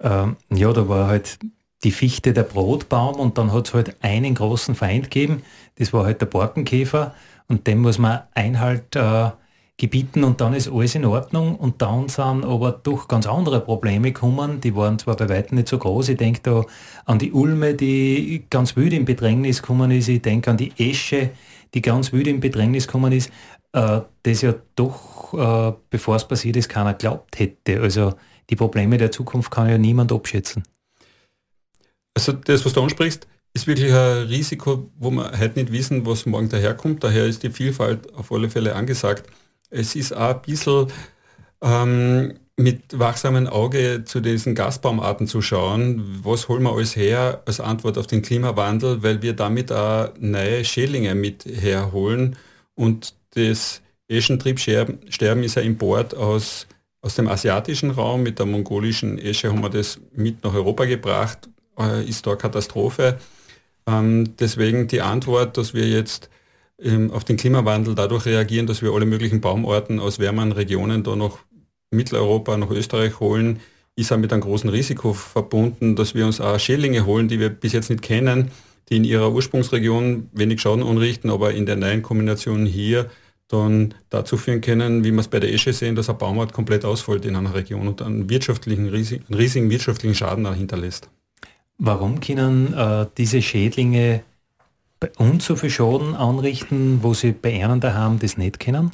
ähm, 0.01 0.35
ja, 0.53 0.71
da 0.71 0.87
war 0.87 1.07
halt 1.07 1.39
die 1.85 1.91
Fichte 1.91 2.33
der 2.33 2.43
Brotbaum 2.43 3.15
und 3.15 3.37
dann 3.37 3.53
hat 3.53 3.67
es 3.67 3.73
halt 3.73 3.95
einen 4.01 4.35
großen 4.35 4.75
Feind 4.75 5.05
gegeben, 5.05 5.43
das 5.75 5.93
war 5.93 6.03
halt 6.03 6.19
der 6.19 6.25
Borkenkäfer 6.25 7.13
und 7.47 7.67
dem 7.67 7.81
muss 7.81 7.99
man 7.99 8.23
Einhalt 8.33 8.95
äh, 8.95 9.29
gebieten 9.77 10.23
und 10.23 10.41
dann 10.41 10.53
ist 10.53 10.69
alles 10.69 10.95
in 10.95 11.05
Ordnung 11.05 11.55
und 11.55 11.81
dann 11.81 12.09
sind 12.09 12.43
aber 12.43 12.71
doch 12.71 13.07
ganz 13.07 13.27
andere 13.27 13.61
Probleme 13.61 14.11
gekommen, 14.11 14.61
die 14.61 14.75
waren 14.75 14.97
zwar 14.97 15.15
bei 15.15 15.29
weitem 15.29 15.57
nicht 15.57 15.67
so 15.67 15.77
groß, 15.77 16.09
ich 16.09 16.17
denke 16.17 16.39
da 16.43 16.65
an 17.05 17.19
die 17.19 17.31
Ulme, 17.31 17.75
die 17.75 18.45
ganz 18.49 18.75
wild 18.75 18.93
in 18.93 19.05
Bedrängnis 19.05 19.61
gekommen 19.61 19.91
ist, 19.91 20.07
ich 20.07 20.21
denke 20.21 20.49
an 20.51 20.57
die 20.57 20.73
Esche, 20.77 21.29
die 21.73 21.81
ganz 21.81 22.11
wild 22.11 22.27
in 22.27 22.39
Bedrängnis 22.39 22.87
gekommen 22.87 23.11
ist, 23.11 23.31
äh, 23.73 24.01
das 24.23 24.41
ja 24.41 24.55
doch, 24.75 25.33
äh, 25.33 25.73
bevor 25.89 26.15
es 26.15 26.27
passiert 26.27 26.55
ist, 26.55 26.69
keiner 26.69 26.93
glaubt 26.95 27.37
hätte. 27.37 27.81
Also 27.81 28.13
die 28.49 28.55
Probleme 28.55 28.97
der 28.97 29.11
Zukunft 29.11 29.51
kann 29.51 29.69
ja 29.69 29.77
niemand 29.77 30.11
abschätzen. 30.11 30.63
Also 32.15 32.31
das, 32.31 32.65
was 32.65 32.73
du 32.73 32.81
ansprichst, 32.81 33.27
ist 33.53 33.67
wirklich 33.67 33.93
ein 33.93 34.27
Risiko, 34.27 34.89
wo 34.97 35.11
wir 35.11 35.31
heute 35.39 35.59
nicht 35.59 35.71
wissen, 35.71 36.05
was 36.05 36.25
morgen 36.25 36.49
daherkommt. 36.49 37.03
Daher 37.03 37.25
ist 37.25 37.43
die 37.43 37.51
Vielfalt 37.51 38.13
auf 38.15 38.31
alle 38.31 38.49
Fälle 38.49 38.75
angesagt. 38.75 39.29
Es 39.69 39.95
ist 39.95 40.13
auch 40.13 40.35
ein 40.35 40.41
bisschen 40.41 40.87
ähm, 41.61 42.33
mit 42.57 42.97
wachsamem 42.97 43.47
Auge 43.47 44.03
zu 44.05 44.21
diesen 44.21 44.55
Gasbaumarten 44.55 45.27
zu 45.27 45.41
schauen, 45.41 46.21
was 46.23 46.47
holen 46.47 46.63
wir 46.63 46.73
alles 46.73 46.95
her 46.95 47.43
als 47.45 47.59
Antwort 47.59 47.97
auf 47.97 48.07
den 48.07 48.21
Klimawandel, 48.21 49.03
weil 49.03 49.21
wir 49.21 49.33
damit 49.33 49.71
auch 49.71 50.09
neue 50.19 50.63
Schädlinge 50.63 51.15
mit 51.15 51.45
herholen 51.45 52.37
und 52.75 53.13
das 53.31 53.81
Eschentriebsterben 54.07 55.43
ist 55.43 55.57
ein 55.57 55.65
Import 55.65 56.13
aus, 56.15 56.67
aus 57.01 57.15
dem 57.15 57.27
asiatischen 57.27 57.91
Raum. 57.91 58.23
Mit 58.23 58.39
der 58.39 58.45
mongolischen 58.45 59.17
Esche 59.17 59.49
haben 59.49 59.61
wir 59.61 59.69
das 59.69 59.99
mit 60.13 60.43
nach 60.43 60.53
Europa 60.53 60.85
gebracht, 60.85 61.49
äh, 61.79 62.07
ist 62.07 62.25
da 62.27 62.35
Katastrophe. 62.35 63.17
Ähm, 63.87 64.35
deswegen 64.39 64.87
die 64.87 65.01
Antwort, 65.01 65.57
dass 65.57 65.73
wir 65.73 65.87
jetzt 65.87 66.29
ähm, 66.81 67.11
auf 67.11 67.23
den 67.23 67.37
Klimawandel 67.37 67.95
dadurch 67.95 68.25
reagieren, 68.25 68.67
dass 68.67 68.81
wir 68.81 68.91
alle 68.91 69.05
möglichen 69.05 69.41
Baumarten 69.41 69.99
aus 69.99 70.19
wärmeren 70.19 70.51
Regionen 70.51 71.03
da 71.03 71.15
nach 71.15 71.37
Mitteleuropa, 71.91 72.57
nach 72.57 72.71
Österreich 72.71 73.19
holen, 73.19 73.59
ist 73.95 74.11
auch 74.11 74.17
mit 74.17 74.33
einem 74.33 74.41
großen 74.41 74.69
Risiko 74.69 75.13
verbunden, 75.13 75.95
dass 75.95 76.15
wir 76.15 76.25
uns 76.25 76.41
auch 76.41 76.59
Schädlinge 76.59 77.05
holen, 77.05 77.27
die 77.27 77.39
wir 77.39 77.49
bis 77.49 77.73
jetzt 77.73 77.89
nicht 77.89 78.01
kennen, 78.01 78.51
die 78.89 78.97
in 78.97 79.03
ihrer 79.03 79.31
Ursprungsregion 79.31 80.29
wenig 80.33 80.61
Schaden 80.61 80.83
anrichten, 80.83 81.29
aber 81.29 81.53
in 81.53 81.65
der 81.65 81.77
neuen 81.77 82.01
Kombination 82.01 82.65
hier 82.65 83.09
dann 83.47 83.93
dazu 84.09 84.37
führen 84.37 84.61
können, 84.61 85.03
wie 85.03 85.11
wir 85.11 85.19
es 85.19 85.27
bei 85.27 85.39
der 85.39 85.53
Esche 85.53 85.71
sehen, 85.71 85.95
dass 85.95 86.09
ein 86.09 86.17
Baumart 86.17 86.51
komplett 86.51 86.83
ausfällt 86.83 87.25
in 87.25 87.35
einer 87.35 87.53
Region 87.53 87.87
und 87.87 88.01
einen 88.01 88.29
wirtschaftlichen, 88.29 88.89
riesigen, 88.89 89.33
riesigen 89.33 89.69
wirtschaftlichen 89.69 90.15
Schaden 90.15 90.51
hinterlässt. 90.53 91.09
Warum 91.77 92.21
können 92.21 92.73
äh, 92.73 93.05
diese 93.17 93.41
Schädlinge 93.41 94.23
bei 94.99 95.11
uns 95.17 95.45
so 95.45 95.55
viel 95.55 95.69
Schaden 95.69 96.15
anrichten, 96.15 97.03
wo 97.03 97.13
sie 97.13 97.33
bei 97.33 97.63
einem 97.63 97.81
daheim 97.81 98.17
das 98.19 98.37
nicht 98.37 98.59
kennen? 98.59 98.91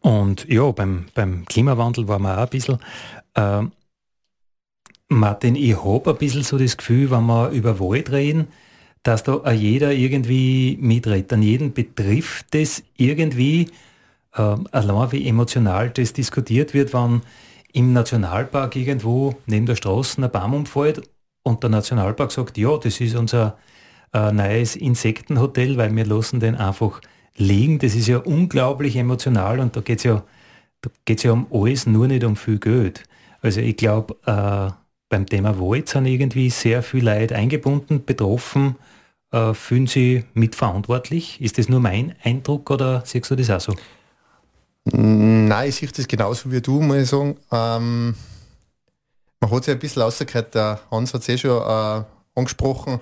Und 0.00 0.48
ja, 0.48 0.70
beim, 0.72 1.04
beim 1.14 1.44
Klimawandel 1.44 2.08
waren 2.08 2.22
wir 2.22 2.38
auch 2.38 2.42
ein 2.42 2.48
bisschen. 2.48 2.78
Äh, 3.34 3.64
Martin, 5.08 5.54
ich 5.54 5.76
habe 5.84 6.10
ein 6.10 6.16
bisschen 6.16 6.42
so 6.42 6.58
das 6.58 6.76
Gefühl, 6.76 7.10
wenn 7.10 7.26
wir 7.26 7.50
über 7.50 7.78
Wald 7.78 8.10
reden, 8.10 8.48
dass 9.02 9.22
da 9.22 9.50
jeder 9.52 9.92
irgendwie 9.92 10.78
mitredet. 10.80 11.32
An 11.32 11.42
jeden 11.42 11.72
betrifft 11.74 12.46
das 12.54 12.82
irgendwie, 12.96 13.70
äh, 14.34 14.56
allein 14.72 15.12
wie 15.12 15.28
emotional 15.28 15.90
das 15.90 16.14
diskutiert 16.14 16.74
wird, 16.74 16.94
wenn 16.94 17.20
im 17.72 17.92
Nationalpark 17.92 18.76
irgendwo 18.76 19.36
neben 19.46 19.66
der 19.66 19.76
Straße 19.76 20.22
ein 20.22 20.30
Baum 20.30 20.54
umfällt 20.54 21.02
und 21.42 21.62
der 21.62 21.70
Nationalpark 21.70 22.32
sagt, 22.32 22.56
ja, 22.56 22.76
das 22.78 23.00
ist 23.00 23.14
unser 23.14 23.58
äh, 24.14 24.32
neues 24.32 24.76
Insektenhotel, 24.76 25.76
weil 25.76 25.94
wir 25.94 26.06
lassen 26.06 26.40
den 26.40 26.54
einfach 26.54 27.00
liegen. 27.36 27.78
Das 27.78 27.94
ist 27.94 28.08
ja 28.08 28.18
unglaublich 28.18 28.96
emotional 28.96 29.60
und 29.60 29.76
da 29.76 29.80
geht 29.80 29.98
es 29.98 30.04
ja, 30.04 30.22
ja 31.08 31.32
um 31.32 31.46
alles, 31.52 31.86
nur 31.86 32.06
nicht 32.06 32.24
um 32.24 32.36
viel 32.36 32.58
Geld. 32.58 33.04
Also 33.42 33.60
ich 33.60 33.76
glaube, 33.76 34.16
äh, 34.24 34.83
beim 35.14 35.26
Thema 35.26 35.60
Wald 35.60 35.88
sind 35.88 36.06
irgendwie 36.06 36.50
sehr 36.50 36.82
viele 36.82 37.14
Leute 37.14 37.36
eingebunden, 37.36 38.04
betroffen. 38.04 38.74
Äh, 39.30 39.54
fühlen 39.54 39.86
Sie 39.86 40.24
mitverantwortlich? 40.34 41.40
Ist 41.40 41.56
das 41.56 41.68
nur 41.68 41.78
mein 41.78 42.16
Eindruck 42.24 42.68
oder 42.68 43.00
siehst 43.06 43.30
du 43.30 43.36
das 43.36 43.48
auch 43.48 43.60
so? 43.60 43.76
Nein, 44.86 45.68
ich 45.68 45.76
sehe 45.76 45.88
das 45.88 46.08
genauso 46.08 46.50
wie 46.50 46.60
du, 46.60 46.80
muss 46.80 46.96
ich 46.96 47.08
sagen. 47.08 47.36
Ähm, 47.52 48.16
man 49.38 49.50
hat 49.52 49.64
sich 49.64 49.72
ein 49.72 49.78
bisschen 49.78 50.02
rausgehört, 50.02 50.52
der 50.56 50.80
Hans 50.90 51.14
hat 51.14 51.20
es 51.20 51.28
eh 51.28 51.38
schon 51.38 51.62
äh, 51.62 52.04
angesprochen, 52.34 52.98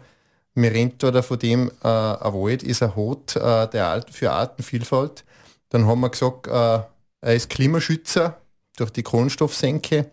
wir 0.54 0.70
reden 0.70 0.98
da 0.98 1.22
von 1.22 1.38
dem, 1.38 1.70
äh, 1.82 1.88
ein 1.88 2.34
Wald 2.34 2.62
ist 2.62 2.82
ein 2.82 2.94
Hot 2.94 3.36
äh, 3.36 3.68
der 3.68 4.04
für 4.10 4.32
Artenvielfalt. 4.32 5.24
Dann 5.70 5.86
haben 5.86 6.00
wir 6.00 6.10
gesagt, 6.10 6.46
äh, 6.46 6.80
er 7.22 7.34
ist 7.34 7.48
Klimaschützer 7.48 8.36
durch 8.76 8.90
die 8.90 9.02
Kohlenstoffsenke. 9.02 10.10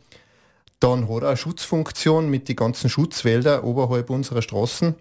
Dann 0.79 1.09
hat 1.09 1.23
er 1.23 1.29
eine 1.29 1.37
Schutzfunktion 1.37 2.29
mit 2.29 2.47
den 2.47 2.55
ganzen 2.55 2.89
Schutzwäldern 2.89 3.61
oberhalb 3.63 4.09
unserer 4.09 4.41
Straßen. 4.41 4.95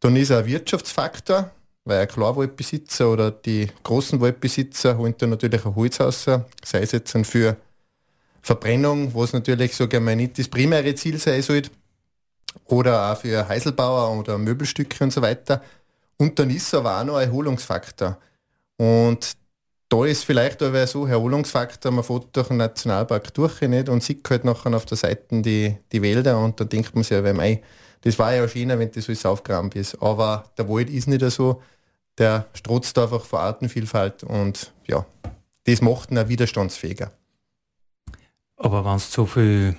Dann 0.00 0.16
ist 0.16 0.30
er 0.30 0.40
ein 0.40 0.46
Wirtschaftsfaktor, 0.46 1.50
weil 1.84 2.00
ein 2.00 2.08
Klarwaldbesitzer 2.08 3.10
oder 3.10 3.30
die 3.30 3.68
großen 3.82 4.20
Waldbesitzer 4.20 4.96
holen 4.96 5.14
da 5.18 5.26
natürlich 5.26 5.64
ein 5.64 5.74
Holz 5.74 6.00
raus, 6.00 6.24
sei 6.24 6.80
es 6.80 6.92
jetzt 6.92 7.16
für 7.26 7.56
Verbrennung, 8.40 9.14
was 9.14 9.32
natürlich, 9.32 9.74
sage 9.74 10.00
mal, 10.00 10.16
nicht 10.16 10.38
das 10.38 10.48
primäre 10.48 10.94
Ziel 10.94 11.18
sein 11.18 11.42
sollte, 11.42 11.70
oder 12.66 13.12
auch 13.12 13.16
für 13.16 13.48
Heiselbauer 13.48 14.18
oder 14.18 14.38
Möbelstücke 14.38 15.04
und 15.04 15.12
so 15.12 15.22
weiter. 15.22 15.62
Und 16.16 16.38
dann 16.38 16.50
ist 16.50 16.66
es 16.66 16.74
aber 16.74 17.00
auch 17.00 17.04
noch 17.04 17.16
ein 17.16 17.28
Erholungsfaktor. 17.28 18.18
Und 18.76 19.36
da 19.92 20.06
ist 20.06 20.24
vielleicht 20.24 20.62
aber 20.62 20.86
so 20.86 21.04
ein 21.04 21.10
Erholungsfaktor, 21.10 21.92
man 21.92 22.02
fährt 22.02 22.34
durch 22.34 22.48
den 22.48 22.56
Nationalpark 22.56 23.34
durch 23.34 23.60
nicht 23.60 23.90
und 23.90 24.02
sieht 24.02 24.28
halt 24.30 24.42
nachher 24.42 24.72
auf 24.74 24.86
der 24.86 24.96
Seite 24.96 25.42
die, 25.42 25.76
die 25.92 26.00
Wälder 26.00 26.38
und 26.42 26.58
dann 26.58 26.70
denkt 26.70 26.94
man 26.94 27.04
sich 27.04 27.10
ja, 27.10 27.32
mei, 27.34 27.60
das 28.00 28.18
war 28.18 28.34
ja 28.34 28.48
schöner, 28.48 28.78
wenn 28.78 28.90
das 28.90 29.06
alles 29.06 29.26
aufgeräumt 29.26 29.76
ist. 29.76 30.00
Aber 30.00 30.44
der 30.56 30.66
Wald 30.70 30.88
ist 30.88 31.08
nicht 31.08 31.22
so, 31.30 31.60
der 32.16 32.46
strotzt 32.54 32.96
einfach 32.96 33.22
vor 33.22 33.40
Artenvielfalt 33.40 34.24
und 34.24 34.72
ja, 34.86 35.04
das 35.64 35.82
macht 35.82 36.10
ihn 36.10 36.18
auch 36.18 36.28
widerstandsfähiger. 36.28 37.12
Aber 38.56 38.86
wenn 38.86 38.96
es 38.96 39.12
so 39.12 39.26
viel 39.26 39.76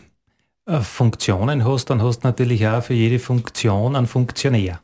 äh, 0.67 0.81
Funktionen 0.81 1.65
hast, 1.65 1.85
dann 1.89 2.03
hast 2.03 2.19
du 2.19 2.27
natürlich 2.27 2.67
auch 2.67 2.83
für 2.83 2.93
jede 2.93 3.17
Funktion 3.17 3.95
einen 3.95 4.05
Funktionär. 4.05 4.79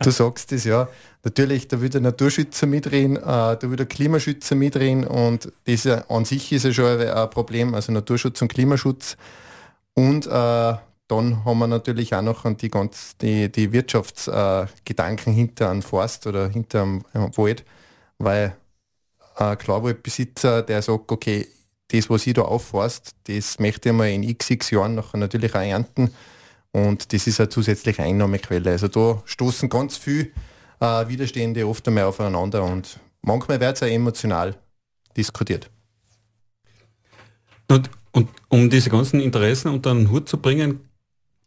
Du 0.00 0.10
sagst 0.10 0.52
es 0.52 0.64
ja. 0.64 0.88
Natürlich, 1.24 1.68
da 1.68 1.80
will 1.80 1.88
der 1.88 2.00
Naturschützer 2.00 2.66
mitreden, 2.66 3.16
äh, 3.16 3.20
da 3.22 3.58
will 3.62 3.76
der 3.76 3.86
Klimaschützer 3.86 4.56
mitreden 4.56 5.06
und 5.06 5.52
das 5.64 5.86
an 5.86 6.24
sich 6.24 6.50
ist 6.52 6.64
ja 6.64 6.72
schon 6.72 7.00
ein 7.00 7.30
Problem, 7.30 7.74
also 7.74 7.92
Naturschutz 7.92 8.42
und 8.42 8.52
Klimaschutz. 8.52 9.16
Und 9.94 10.26
äh, 10.26 10.30
dann 10.30 11.44
haben 11.44 11.58
wir 11.58 11.66
natürlich 11.66 12.14
auch 12.14 12.22
noch 12.22 12.44
die, 12.54 12.70
ganz, 12.70 13.16
die, 13.18 13.52
die 13.52 13.72
Wirtschaftsgedanken 13.72 15.32
äh, 15.32 15.36
hinter 15.36 15.70
einem 15.70 15.82
Forst 15.82 16.26
oder 16.26 16.48
hinter 16.48 16.82
einem 16.82 17.36
Wald, 17.36 17.64
weil 18.18 18.56
ein 19.36 19.58
Klarwaldbesitzer, 19.58 20.62
der 20.62 20.82
sagt, 20.82 21.12
okay, 21.12 21.46
das, 21.88 22.08
was 22.10 22.26
ich 22.26 22.34
da 22.34 22.42
aufforst, 22.42 23.14
das 23.24 23.58
möchte 23.58 23.90
ich 23.90 23.94
mal 23.94 24.08
in 24.08 24.22
x, 24.22 24.50
x 24.50 24.70
Jahren 24.70 24.94
nachher 24.94 25.18
natürlich 25.18 25.54
auch 25.54 25.60
ernten 25.60 26.10
und 26.72 27.12
das 27.12 27.26
ist 27.26 27.40
eine 27.40 27.48
zusätzliche 27.48 28.02
Einnahmequelle. 28.02 28.70
Also 28.70 28.88
da 28.88 29.22
stoßen 29.26 29.68
ganz 29.68 29.96
viele 29.96 30.30
äh, 30.80 31.06
Widerstände 31.08 31.66
oft 31.66 31.86
einmal 31.86 32.04
aufeinander 32.04 32.64
und 32.64 32.98
manchmal 33.20 33.60
wird 33.60 33.76
es 33.76 33.82
auch 33.82 33.92
emotional 33.92 34.56
diskutiert. 35.16 35.70
Und, 37.68 37.90
und 38.12 38.28
um 38.48 38.68
diese 38.68 38.90
ganzen 38.90 39.20
Interessen 39.20 39.68
unter 39.68 39.94
den 39.94 40.10
Hut 40.10 40.28
zu 40.28 40.38
bringen, 40.38 40.80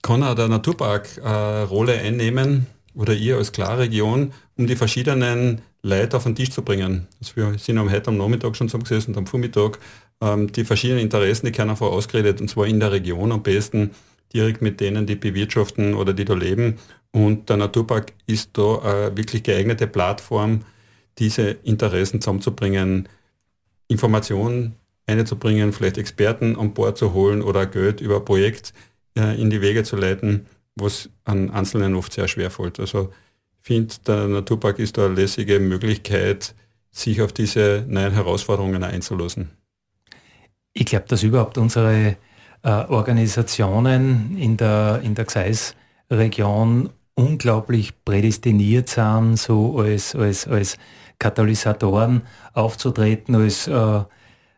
kann 0.02 0.24
auch 0.24 0.36
der 0.36 0.48
Naturpark 0.48 1.18
äh, 1.18 1.28
Rolle 1.64 2.00
einnehmen 2.00 2.68
oder 2.94 3.14
ihr 3.14 3.38
als 3.38 3.52
Klarregion, 3.52 4.32
um 4.58 4.68
die 4.68 4.76
verschiedenen 4.76 5.62
Leute 5.82 6.18
auf 6.18 6.24
den 6.24 6.36
Tisch 6.36 6.52
zu 6.52 6.62
bringen. 6.62 7.08
Also 7.20 7.36
wir 7.36 7.58
sind 7.60 7.78
am 7.78 7.92
heute 7.92 8.10
am 8.10 8.18
Nachmittag 8.18 8.56
schon 8.56 8.70
zusammengesessen 8.70 9.14
und 9.14 9.20
am 9.20 9.28
Vormittag 9.28 9.80
ähm, 10.22 10.52
die 10.52 10.64
verschiedenen 10.64 11.02
Interessen, 11.02 11.48
die 11.48 11.52
können 11.52 11.72
einfach 11.72 11.88
ausgeredet 11.88 12.40
und 12.42 12.50
zwar 12.50 12.68
in 12.68 12.80
der 12.80 12.92
Region 12.92 13.32
am 13.32 13.44
besten 13.44 13.92
direkt 14.34 14.62
mit 14.62 14.80
denen, 14.80 15.06
die 15.06 15.16
bewirtschaften 15.16 15.94
oder 15.94 16.14
die 16.14 16.26
da 16.26 16.34
leben. 16.34 16.78
Und 17.12 17.50
der 17.50 17.58
Naturpark 17.58 18.14
ist 18.28 18.52
da 18.54 18.80
eine 18.80 19.18
wirklich 19.18 19.44
geeignete 19.44 19.88
Plattform, 19.88 20.66
diese 21.18 21.52
Interessen 21.64 22.20
zusammenzubringen, 22.20 23.08
Informationen 23.88 24.76
einzubringen, 25.08 25.72
vielleicht 25.72 25.98
Experten 25.98 26.58
an 26.58 26.74
Bord 26.74 26.98
zu 26.98 27.14
holen 27.14 27.42
oder 27.42 27.66
Geld 27.66 28.02
über 28.02 28.18
ein 28.18 28.26
Projekt 28.26 28.74
äh, 29.18 29.40
in 29.40 29.50
die 29.50 29.62
Wege 29.62 29.84
zu 29.84 29.96
leiten, 29.96 30.48
was 30.76 31.10
an 31.24 31.52
Einzelnen 31.52 31.96
oft 31.96 32.12
sehr 32.12 32.28
schwer 32.28 32.52
fällt. 32.52 32.80
Also 32.80 33.14
ich 33.62 33.68
finde, 33.68 33.96
der 34.06 34.28
Naturpark 34.28 34.80
ist 34.80 34.98
da 34.98 35.06
eine 35.06 35.16
lässige 35.16 35.60
Möglichkeit, 35.60 36.54
sich 36.92 37.22
auf 37.22 37.34
diese 37.34 37.86
neuen 37.88 38.14
Herausforderungen 38.14 38.84
einzulassen. 38.84 39.52
Ich 40.74 40.86
glaube, 40.86 41.06
dass 41.08 41.24
überhaupt 41.24 41.58
unsere 41.58 42.18
äh, 42.66 42.70
Organisationen 42.70 44.38
in 44.40 44.58
der, 44.58 45.00
in 45.04 45.14
der 45.14 45.26
Gseis-Region 45.26 46.90
unglaublich 47.14 47.94
prädestiniert 48.04 48.90
sind, 48.90 49.38
so 49.38 49.78
als, 49.78 50.16
als, 50.16 50.48
als 50.48 50.78
Katalysatoren 51.20 52.24
aufzutreten, 52.54 53.36
als 53.36 53.68
äh, 53.68 53.74
äh, 53.74 54.04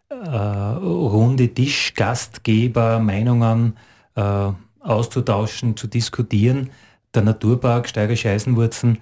runde 0.09 1.53
Tischgastgeber, 1.53 2.99
Meinungen 2.99 3.77
äh, 4.15 4.51
auszutauschen, 4.79 5.75
zu 5.75 5.87
diskutieren. 5.87 6.69
Der 7.13 7.23
Naturpark 7.23 7.89
Steirische 7.89 8.29
Eisenwurzen, 8.29 8.99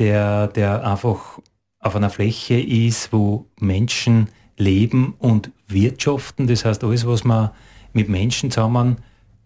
der, 0.00 0.48
der 0.48 0.84
einfach 0.84 1.38
auf 1.78 1.94
einer 1.94 2.10
Fläche 2.10 2.60
ist, 2.60 3.12
wo 3.12 3.46
Menschen 3.60 4.30
leben 4.56 5.14
und 5.18 5.52
wirtschaften. 5.68 6.48
Das 6.48 6.64
heißt, 6.64 6.82
alles, 6.82 7.06
was 7.06 7.22
man 7.22 7.50
mit 7.92 8.08
Menschen 8.08 8.50
zusammen 8.50 8.98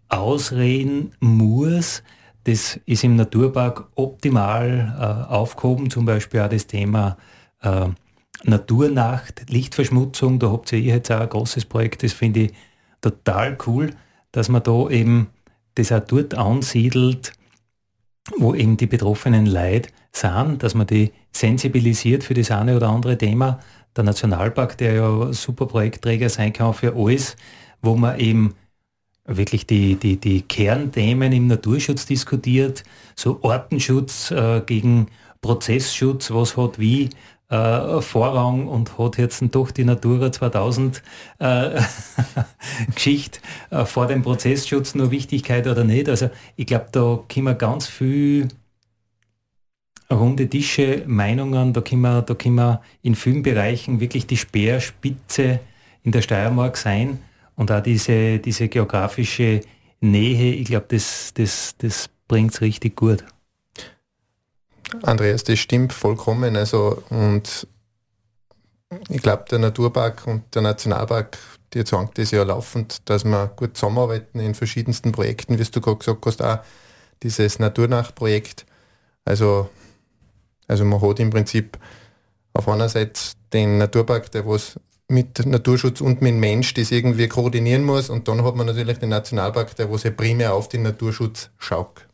ausreden 0.09 1.13
muss, 1.21 2.03
das 2.45 2.81
ist 2.87 3.05
im 3.05 3.17
Naturpark 3.17 3.89
optimal 3.95 4.97
äh, 4.99 5.33
aufgehoben. 5.33 5.91
Zum 5.91 6.05
Beispiel 6.05 6.41
auch 6.41 6.49
das 6.49 6.67
Thema 6.67 7.17
äh, 7.63 7.87
Naturnacht, 8.45 9.49
Lichtverschmutzung. 9.49 10.39
Da 10.39 10.51
habt 10.51 10.73
ihr 10.73 10.81
jetzt 10.81 11.11
auch 11.13 11.21
ein 11.21 11.29
großes 11.29 11.67
Projekt, 11.67 12.03
das 12.03 12.13
finde 12.13 12.41
ich 12.41 12.53
total 13.01 13.57
cool, 13.67 13.91
dass 14.33 14.49
man 14.49 14.63
da 14.63 14.89
eben 14.89 15.29
das 15.75 15.93
auch 15.93 16.01
dort 16.01 16.35
ansiedelt, 16.35 17.33
wo 18.37 18.55
eben 18.55 18.77
die 18.77 18.87
betroffenen 18.87 19.47
Leute 19.47 19.91
sind, 20.13 20.63
dass 20.63 20.75
man 20.75 20.87
die 20.87 21.13
sensibilisiert 21.33 22.25
für 22.25 22.35
das 22.35 22.51
eine 22.51 22.77
oder 22.77 22.89
andere 22.89 23.17
Thema 23.17 23.61
der 23.97 24.05
Nationalpark, 24.05 24.77
der 24.79 24.95
ja 24.95 25.33
super 25.33 25.67
Projektträger 25.67 26.29
sein 26.29 26.53
kann 26.53 26.75
für 26.75 26.95
alles, 26.97 27.37
wo 27.83 27.97
man 27.97 28.19
eben 28.19 28.55
wirklich 29.25 29.67
die, 29.67 29.97
die, 29.97 30.17
die 30.17 30.43
Kernthemen 30.43 31.33
im 31.33 31.47
Naturschutz 31.47 32.07
diskutiert, 32.07 32.83
so 33.15 33.39
Ortenschutz 33.43 34.31
äh, 34.31 34.63
gegen 34.65 35.09
Prozessschutz, 35.41 36.31
was 36.31 36.57
hat 36.57 36.79
wie 36.79 37.11
äh, 37.49 38.01
Vorrang 38.01 38.67
und 38.67 38.99
hat 38.99 39.19
jetzt 39.19 39.43
doch 39.51 39.71
die 39.71 39.85
Natura 39.85 40.33
2000 40.33 41.03
äh, 41.39 41.81
Geschichte 42.95 43.41
äh, 43.71 43.85
vor 43.85 44.07
dem 44.07 44.23
Prozessschutz 44.23 44.95
nur 44.95 45.11
Wichtigkeit 45.11 45.67
oder 45.67 45.85
nicht. 45.85 46.09
Also 46.09 46.31
ich 46.57 46.67
glaube, 46.67 46.87
da 46.93 47.21
können 47.29 47.47
wir 47.47 47.55
ganz 47.55 47.87
viel 47.87 48.49
runde 50.11 50.49
Tische, 50.49 51.05
Meinungen, 51.07 51.73
da 51.73 51.81
können 51.81 52.03
wir, 52.03 52.23
da 52.23 52.35
können 52.35 52.57
wir 52.57 52.83
in 53.03 53.15
vielen 53.15 53.43
Bereichen 53.43 54.01
wirklich 54.01 54.27
die 54.27 54.37
Speerspitze 54.37 55.61
in 56.03 56.13
der 56.13 56.23
Steiermark 56.23 56.77
sein 56.77 57.19
und 57.57 57.71
auch 57.71 57.83
diese, 57.83 58.39
diese 58.39 58.69
geografische 58.69 59.61
Nähe, 60.01 60.55
ich 60.55 60.67
glaube, 60.67 60.87
das, 60.89 61.33
das, 61.35 61.75
das 61.79 62.11
bringt 62.29 62.53
es 62.55 62.61
richtig 62.61 62.97
gut. 62.97 63.25
Andreas, 65.03 65.45
das 65.45 65.59
stimmt 65.59 65.93
vollkommen. 65.93 66.57
Also, 66.57 67.03
und 67.09 67.67
ich 69.09 69.23
glaube, 69.23 69.45
der 69.51 69.59
Naturpark 69.59 70.27
und 70.27 70.55
der 70.55 70.63
Nationalpark, 70.63 71.39
die 71.73 71.87
sagen 71.87 72.11
das 72.15 72.31
ja 72.31 72.43
laufend, 72.43 73.09
dass 73.09 73.25
wir 73.25 73.49
gut 73.57 73.77
zusammenarbeiten 73.77 74.41
in 74.41 74.55
verschiedensten 74.55 75.13
Projekten, 75.13 75.59
wie 75.59 75.65
du 75.65 75.81
gerade 75.81 75.99
gesagt 75.99 76.27
hast, 76.27 76.43
auch 76.43 76.59
dieses 77.23 77.59
Naturnachprojekt. 77.59 78.67
Also, 79.25 79.71
also 80.69 80.85
man 80.85 81.01
hat 81.01 81.21
im 81.21 81.31
Prinzip 81.31 81.79
auf 82.53 82.69
einer 82.69 82.89
Seite 82.89 83.21
den 83.53 83.79
Naturpark, 83.79 84.31
der 84.33 84.47
was 84.47 84.79
mit 85.13 85.45
Naturschutz 85.47 86.01
und 86.01 86.23
mit 86.23 86.35
Mensch 86.35 86.75
das 86.75 86.91
irgendwie 86.91 87.29
koordinieren 87.29 87.85
muss 87.85 88.11
und 88.11 88.27
dann 88.27 88.43
hat 88.43 88.57
man 88.57 88.67
natürlich 88.67 88.99
den 88.99 89.11
Nationalpark, 89.11 89.77
der 89.77 89.93
was 89.93 90.03
ja 90.03 90.11
primär 90.11 90.55
auf 90.55 90.69
den 90.69 90.83
Naturschutz 90.83 91.51
schaut. 91.59 92.07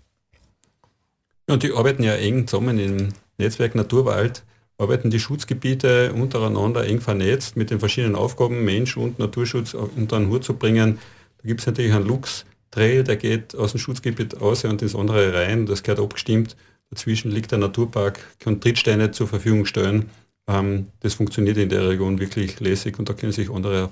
Und 1.49 1.63
die 1.63 1.73
arbeiten 1.73 2.03
ja 2.03 2.15
eng 2.15 2.47
zusammen 2.47 2.79
im 2.79 3.09
Netzwerk 3.39 3.75
Naturwald, 3.75 4.45
arbeiten 4.77 5.11
die 5.11 5.21
Schutzgebiete 5.21 6.13
untereinander 6.13 6.87
eng 6.87 7.01
vernetzt 7.01 7.57
mit 7.57 7.71
den 7.71 7.81
verschiedenen 7.81 8.17
Aufgaben, 8.17 8.65
Mensch 8.65 8.97
und 8.97 9.19
Naturschutz 9.19 9.75
unter 9.75 10.17
einen 10.17 10.29
Hut 10.29 10.45
zu 10.45 10.55
bringen. 10.55 10.99
Da 11.39 11.47
gibt 11.47 11.61
es 11.61 11.67
natürlich 11.67 11.93
einen 11.93 12.07
Lux 12.07 12.45
Trail, 12.71 13.03
der 13.03 13.17
geht 13.17 13.57
aus 13.57 13.73
dem 13.73 13.81
Schutzgebiet 13.81 14.41
aus 14.43 14.65
und 14.65 14.83
ins 14.83 14.95
andere 14.95 15.33
rein, 15.33 15.67
das 15.67 15.83
gehört 15.83 16.01
abgestimmt. 16.01 16.57
Dazwischen 16.91 17.31
liegt 17.31 17.51
der 17.51 17.59
Naturpark, 17.59 18.19
kann 18.41 18.61
Trittsteine 18.61 19.11
zur 19.11 19.27
Verfügung 19.27 19.65
stellen. 19.67 20.11
Ähm, 20.49 20.87
das 21.01 21.15
funktioniert 21.15 21.59
in 21.59 21.69
der 21.69 21.89
Region 21.89 22.19
wirklich 22.19 22.59
lässig 22.59 22.99
und 22.99 23.09
da 23.09 23.13
können 23.13 23.33
sich 23.33 23.51
andere 23.51 23.91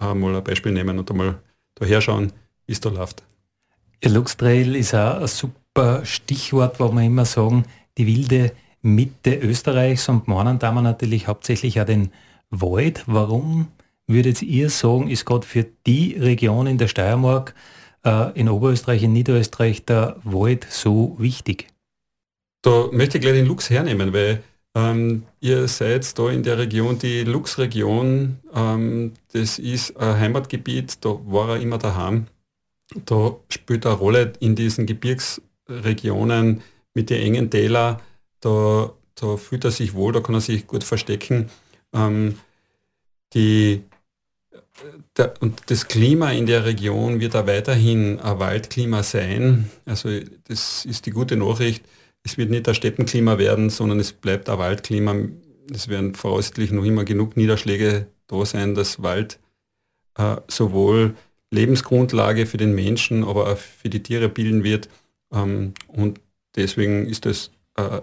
mal 0.00 0.36
ein 0.36 0.44
Beispiel 0.44 0.70
nehmen 0.70 0.96
und 0.96 1.10
einmal 1.10 1.40
daher 1.74 2.00
schauen, 2.00 2.32
wie 2.66 2.72
es 2.72 2.80
da 2.80 2.88
läuft. 2.88 3.24
Ihr 4.00 4.10
Lux 4.10 4.36
Trail 4.36 4.76
ist 4.76 4.94
auch 4.94 5.20
ein 5.20 5.26
super 5.26 6.04
Stichwort, 6.04 6.78
wo 6.78 6.92
wir 6.92 7.02
immer 7.02 7.24
sagen, 7.24 7.64
die 7.96 8.06
wilde 8.06 8.52
Mitte 8.80 9.34
Österreichs 9.34 10.08
und 10.08 10.28
meinen 10.28 10.60
da 10.60 10.70
natürlich 10.70 11.26
hauptsächlich 11.26 11.80
auch 11.80 11.84
den 11.84 12.12
Wald. 12.50 13.02
Warum 13.06 13.68
würdet 14.06 14.40
ihr 14.42 14.70
sagen, 14.70 15.08
ist 15.08 15.26
gerade 15.26 15.46
für 15.46 15.66
die 15.86 16.14
Region 16.14 16.68
in 16.68 16.78
der 16.78 16.86
Steiermark, 16.86 17.54
äh, 18.04 18.30
in 18.38 18.48
Oberösterreich, 18.48 19.02
in 19.02 19.12
Niederösterreich 19.12 19.84
der 19.84 20.16
Wald 20.22 20.66
so 20.70 21.16
wichtig? 21.18 21.66
Da 22.62 22.88
möchte 22.92 23.18
ich 23.18 23.22
gleich 23.22 23.34
den 23.34 23.46
Lux 23.46 23.68
hernehmen, 23.68 24.12
weil 24.12 24.42
ähm, 24.78 25.24
ihr 25.40 25.66
seid 25.66 26.18
da 26.18 26.30
in 26.30 26.42
der 26.42 26.58
Region, 26.58 26.98
die 26.98 27.24
Lux-Region, 27.24 28.38
ähm, 28.54 29.12
das 29.32 29.58
ist 29.58 29.96
ein 29.96 30.18
Heimatgebiet, 30.18 31.04
da 31.04 31.18
war 31.26 31.50
er 31.50 31.60
immer 31.60 31.78
daheim. 31.78 32.26
Da 33.04 33.36
spielt 33.48 33.86
eine 33.86 33.96
Rolle 33.96 34.32
in 34.40 34.54
diesen 34.54 34.86
Gebirgsregionen 34.86 36.62
mit 36.94 37.10
den 37.10 37.22
engen 37.22 37.50
Tälern 37.50 37.98
da, 38.40 38.92
da 39.14 39.36
fühlt 39.36 39.64
er 39.64 39.70
sich 39.70 39.94
wohl, 39.94 40.12
da 40.12 40.20
kann 40.20 40.34
er 40.34 40.40
sich 40.40 40.66
gut 40.66 40.84
verstecken. 40.84 41.50
Ähm, 41.92 42.38
die, 43.34 43.82
der, 45.16 45.34
und 45.40 45.62
das 45.66 45.88
Klima 45.88 46.30
in 46.30 46.46
der 46.46 46.64
Region 46.64 47.20
wird 47.20 47.34
da 47.34 47.46
weiterhin 47.46 48.20
ein 48.20 48.38
Waldklima 48.38 49.02
sein. 49.02 49.70
Also 49.84 50.08
das 50.44 50.84
ist 50.84 51.06
die 51.06 51.10
gute 51.10 51.36
Nachricht. 51.36 51.84
Es 52.24 52.36
wird 52.36 52.50
nicht 52.50 52.68
ein 52.68 52.74
Steppenklima 52.74 53.38
werden, 53.38 53.70
sondern 53.70 54.00
es 54.00 54.12
bleibt 54.12 54.48
ein 54.48 54.58
Waldklima. 54.58 55.14
Es 55.72 55.88
werden 55.88 56.14
voraussichtlich 56.14 56.70
noch 56.70 56.84
immer 56.84 57.04
genug 57.04 57.36
Niederschläge 57.36 58.06
da 58.26 58.44
sein, 58.44 58.74
dass 58.74 59.02
Wald 59.02 59.38
äh, 60.16 60.36
sowohl 60.48 61.14
Lebensgrundlage 61.50 62.46
für 62.46 62.58
den 62.58 62.74
Menschen, 62.74 63.24
aber 63.24 63.52
auch 63.52 63.56
für 63.56 63.88
die 63.88 64.02
Tiere 64.02 64.28
bilden 64.28 64.64
wird. 64.64 64.88
Ähm, 65.32 65.74
und 65.86 66.20
deswegen 66.56 67.06
ist 67.06 67.24
das 67.24 67.50
äh, 67.76 68.02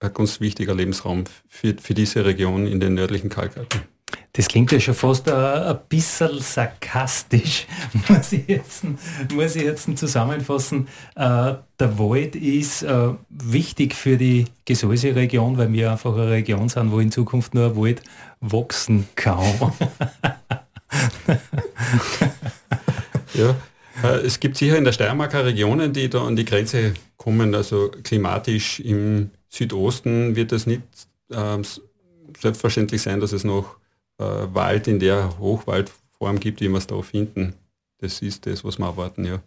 ein 0.00 0.12
ganz 0.12 0.40
wichtiger 0.40 0.74
Lebensraum 0.74 1.24
für, 1.48 1.74
für 1.80 1.94
diese 1.94 2.24
Region 2.24 2.66
in 2.66 2.80
den 2.80 2.94
nördlichen 2.94 3.30
Kalkalpen. 3.30 3.95
Das 4.32 4.48
klingt 4.48 4.70
ja 4.70 4.78
schon 4.78 4.94
fast 4.94 5.30
ein, 5.30 5.78
bisschen 5.88 6.40
sarkastisch, 6.40 7.66
muss 8.08 8.32
ich 8.32 8.46
jetzt, 8.46 8.84
muss 9.32 9.56
ich 9.56 9.62
jetzt 9.62 9.96
zusammenfassen. 9.96 10.88
Äh, 11.14 11.54
der 11.78 11.98
Wald 11.98 12.36
ist 12.36 12.82
äh, 12.82 13.14
wichtig 13.30 13.94
für 13.94 14.18
die 14.18 14.44
Gesäuse-Region, 14.66 15.56
weil 15.56 15.72
wir 15.72 15.90
einfach 15.92 16.14
eine 16.14 16.30
Region 16.30 16.68
sind, 16.68 16.92
wo 16.92 17.00
in 17.00 17.10
Zukunft 17.10 17.54
nur 17.54 17.70
ein 17.70 17.76
Wald 17.76 18.02
wachsen 18.40 19.08
kann. 19.14 19.72
ja, 23.34 23.54
äh, 24.02 24.18
es 24.18 24.38
gibt 24.38 24.56
sicher 24.56 24.76
in 24.76 24.84
der 24.84 24.92
Steiermarker 24.92 25.44
Regionen, 25.44 25.92
die 25.92 26.10
da 26.10 26.26
an 26.26 26.36
die 26.36 26.44
Grenze 26.44 26.94
kommen, 27.16 27.54
also 27.54 27.90
klimatisch 28.02 28.80
im 28.80 29.30
Südosten 29.48 30.36
wird 30.36 30.52
es 30.52 30.66
nicht 30.66 30.82
äh, 31.30 31.58
selbstverständlich 32.38 33.02
sein, 33.02 33.20
dass 33.20 33.32
es 33.32 33.44
noch 33.44 33.76
äh, 34.18 34.24
Wald 34.24 34.88
in 34.88 34.98
der 34.98 35.38
Hochwaldform 35.38 36.40
gibt, 36.40 36.60
wie 36.60 36.68
wir 36.68 36.78
es 36.78 36.86
da 36.86 37.00
finden. 37.02 37.54
Das 37.98 38.20
ist 38.22 38.46
das, 38.46 38.64
was 38.64 38.78
wir 38.78 38.86
erwarten, 38.86 39.24
ja. 39.24 39.40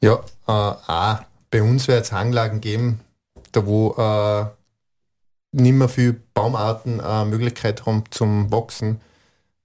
Ja, 0.00 0.24
äh, 0.46 0.52
auch 0.86 1.24
bei 1.50 1.62
uns 1.62 1.86
wird 1.86 2.04
es 2.04 2.12
Hanglagen 2.12 2.60
geben, 2.60 3.00
da 3.52 3.66
wo 3.66 3.94
äh, 3.96 4.46
nicht 5.52 5.74
mehr 5.74 5.88
viele 5.88 6.14
Baumarten 6.34 6.98
äh, 6.98 7.24
Möglichkeit 7.24 7.86
haben 7.86 8.04
zum 8.10 8.50
Wachsen. 8.50 9.00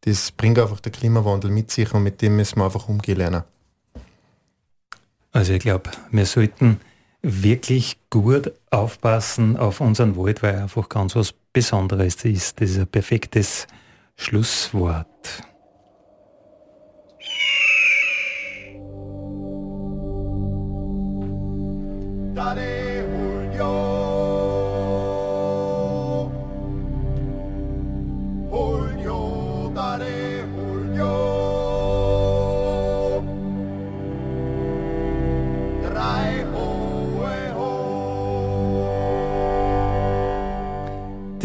Das 0.02 0.32
bringt 0.32 0.60
einfach 0.60 0.80
der 0.80 0.92
Klimawandel 0.92 1.50
mit 1.50 1.72
sich 1.72 1.94
und 1.94 2.04
mit 2.04 2.22
dem 2.22 2.36
müssen 2.36 2.60
wir 2.60 2.66
einfach 2.66 2.88
umgehen 2.88 3.18
lernen. 3.18 3.44
Also 5.32 5.54
ich 5.54 5.60
glaube, 5.60 5.92
wir 6.12 6.26
sollten 6.26 6.82
wirklich 7.22 7.98
gut 8.10 8.52
aufpassen 8.70 9.58
auf 9.58 9.82
unseren 9.82 10.16
Wald, 10.18 10.44
weil 10.44 10.56
er 10.56 10.64
einfach 10.64 10.88
ganz 10.90 11.16
was 11.16 11.34
Besonderes 11.58 12.24
ist. 12.24 12.62
Das 12.62 12.70
ist 12.70 12.78
ein 12.78 12.86
perfektes 12.86 13.66
Schlusswort. 14.16 15.42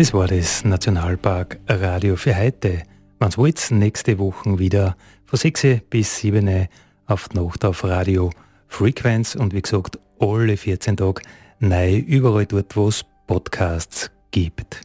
Das 0.03 0.12
war 0.12 0.26
das 0.26 0.64
Nationalpark 0.64 1.61
Radio 1.68 2.16
für 2.16 2.36
heute. 2.36 2.82
Wann's 3.20 3.38
wollt, 3.38 3.70
nächste 3.70 4.18
Woche 4.18 4.59
wieder 4.59 4.96
von 5.24 5.38
6 5.38 5.82
bis 5.88 6.16
7 6.16 6.66
auf 7.07 7.30
Nacht 7.34 7.64
auf 7.64 7.84
Radio 7.84 8.30
Frequenz 8.66 9.36
und 9.36 9.55
wie 9.55 9.62
gesagt 9.62 10.00
alle 10.18 10.57
14 10.57 10.96
Tage 10.96 11.22
neu 11.61 11.98
überall 11.98 12.46
dort, 12.46 12.74
wo 12.74 12.88
es 12.88 13.05
Podcasts 13.28 14.11
gibt. 14.32 14.80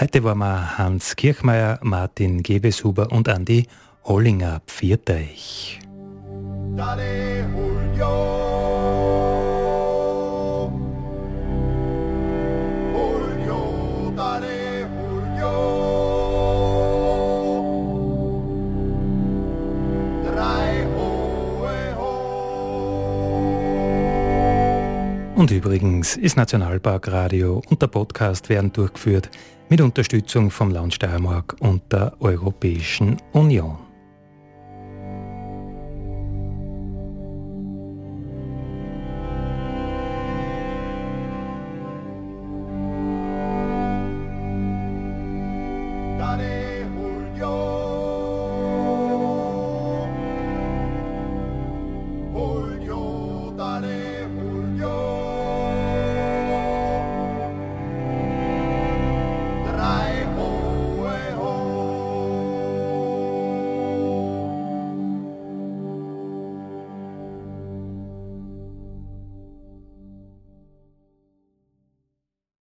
Heute 0.00 0.24
waren 0.24 0.38
wir 0.38 0.78
Hans 0.78 1.16
Kirchmeier, 1.16 1.78
Martin 1.82 2.42
Gebeshuber 2.42 3.12
und 3.12 3.28
Andi 3.28 3.66
Hollinger. 4.04 4.62
Pfiat 4.66 5.10
euch. 5.10 5.80
Und 25.40 25.50
übrigens 25.50 26.18
ist 26.18 26.36
Nationalparkradio 26.36 27.62
und 27.70 27.80
der 27.80 27.86
Podcast 27.86 28.50
werden 28.50 28.74
durchgeführt 28.74 29.30
mit 29.70 29.80
Unterstützung 29.80 30.50
vom 30.50 30.70
Land 30.70 30.92
Steiermark 30.92 31.56
und 31.60 31.80
der 31.90 32.12
Europäischen 32.20 33.16
Union. 33.32 33.89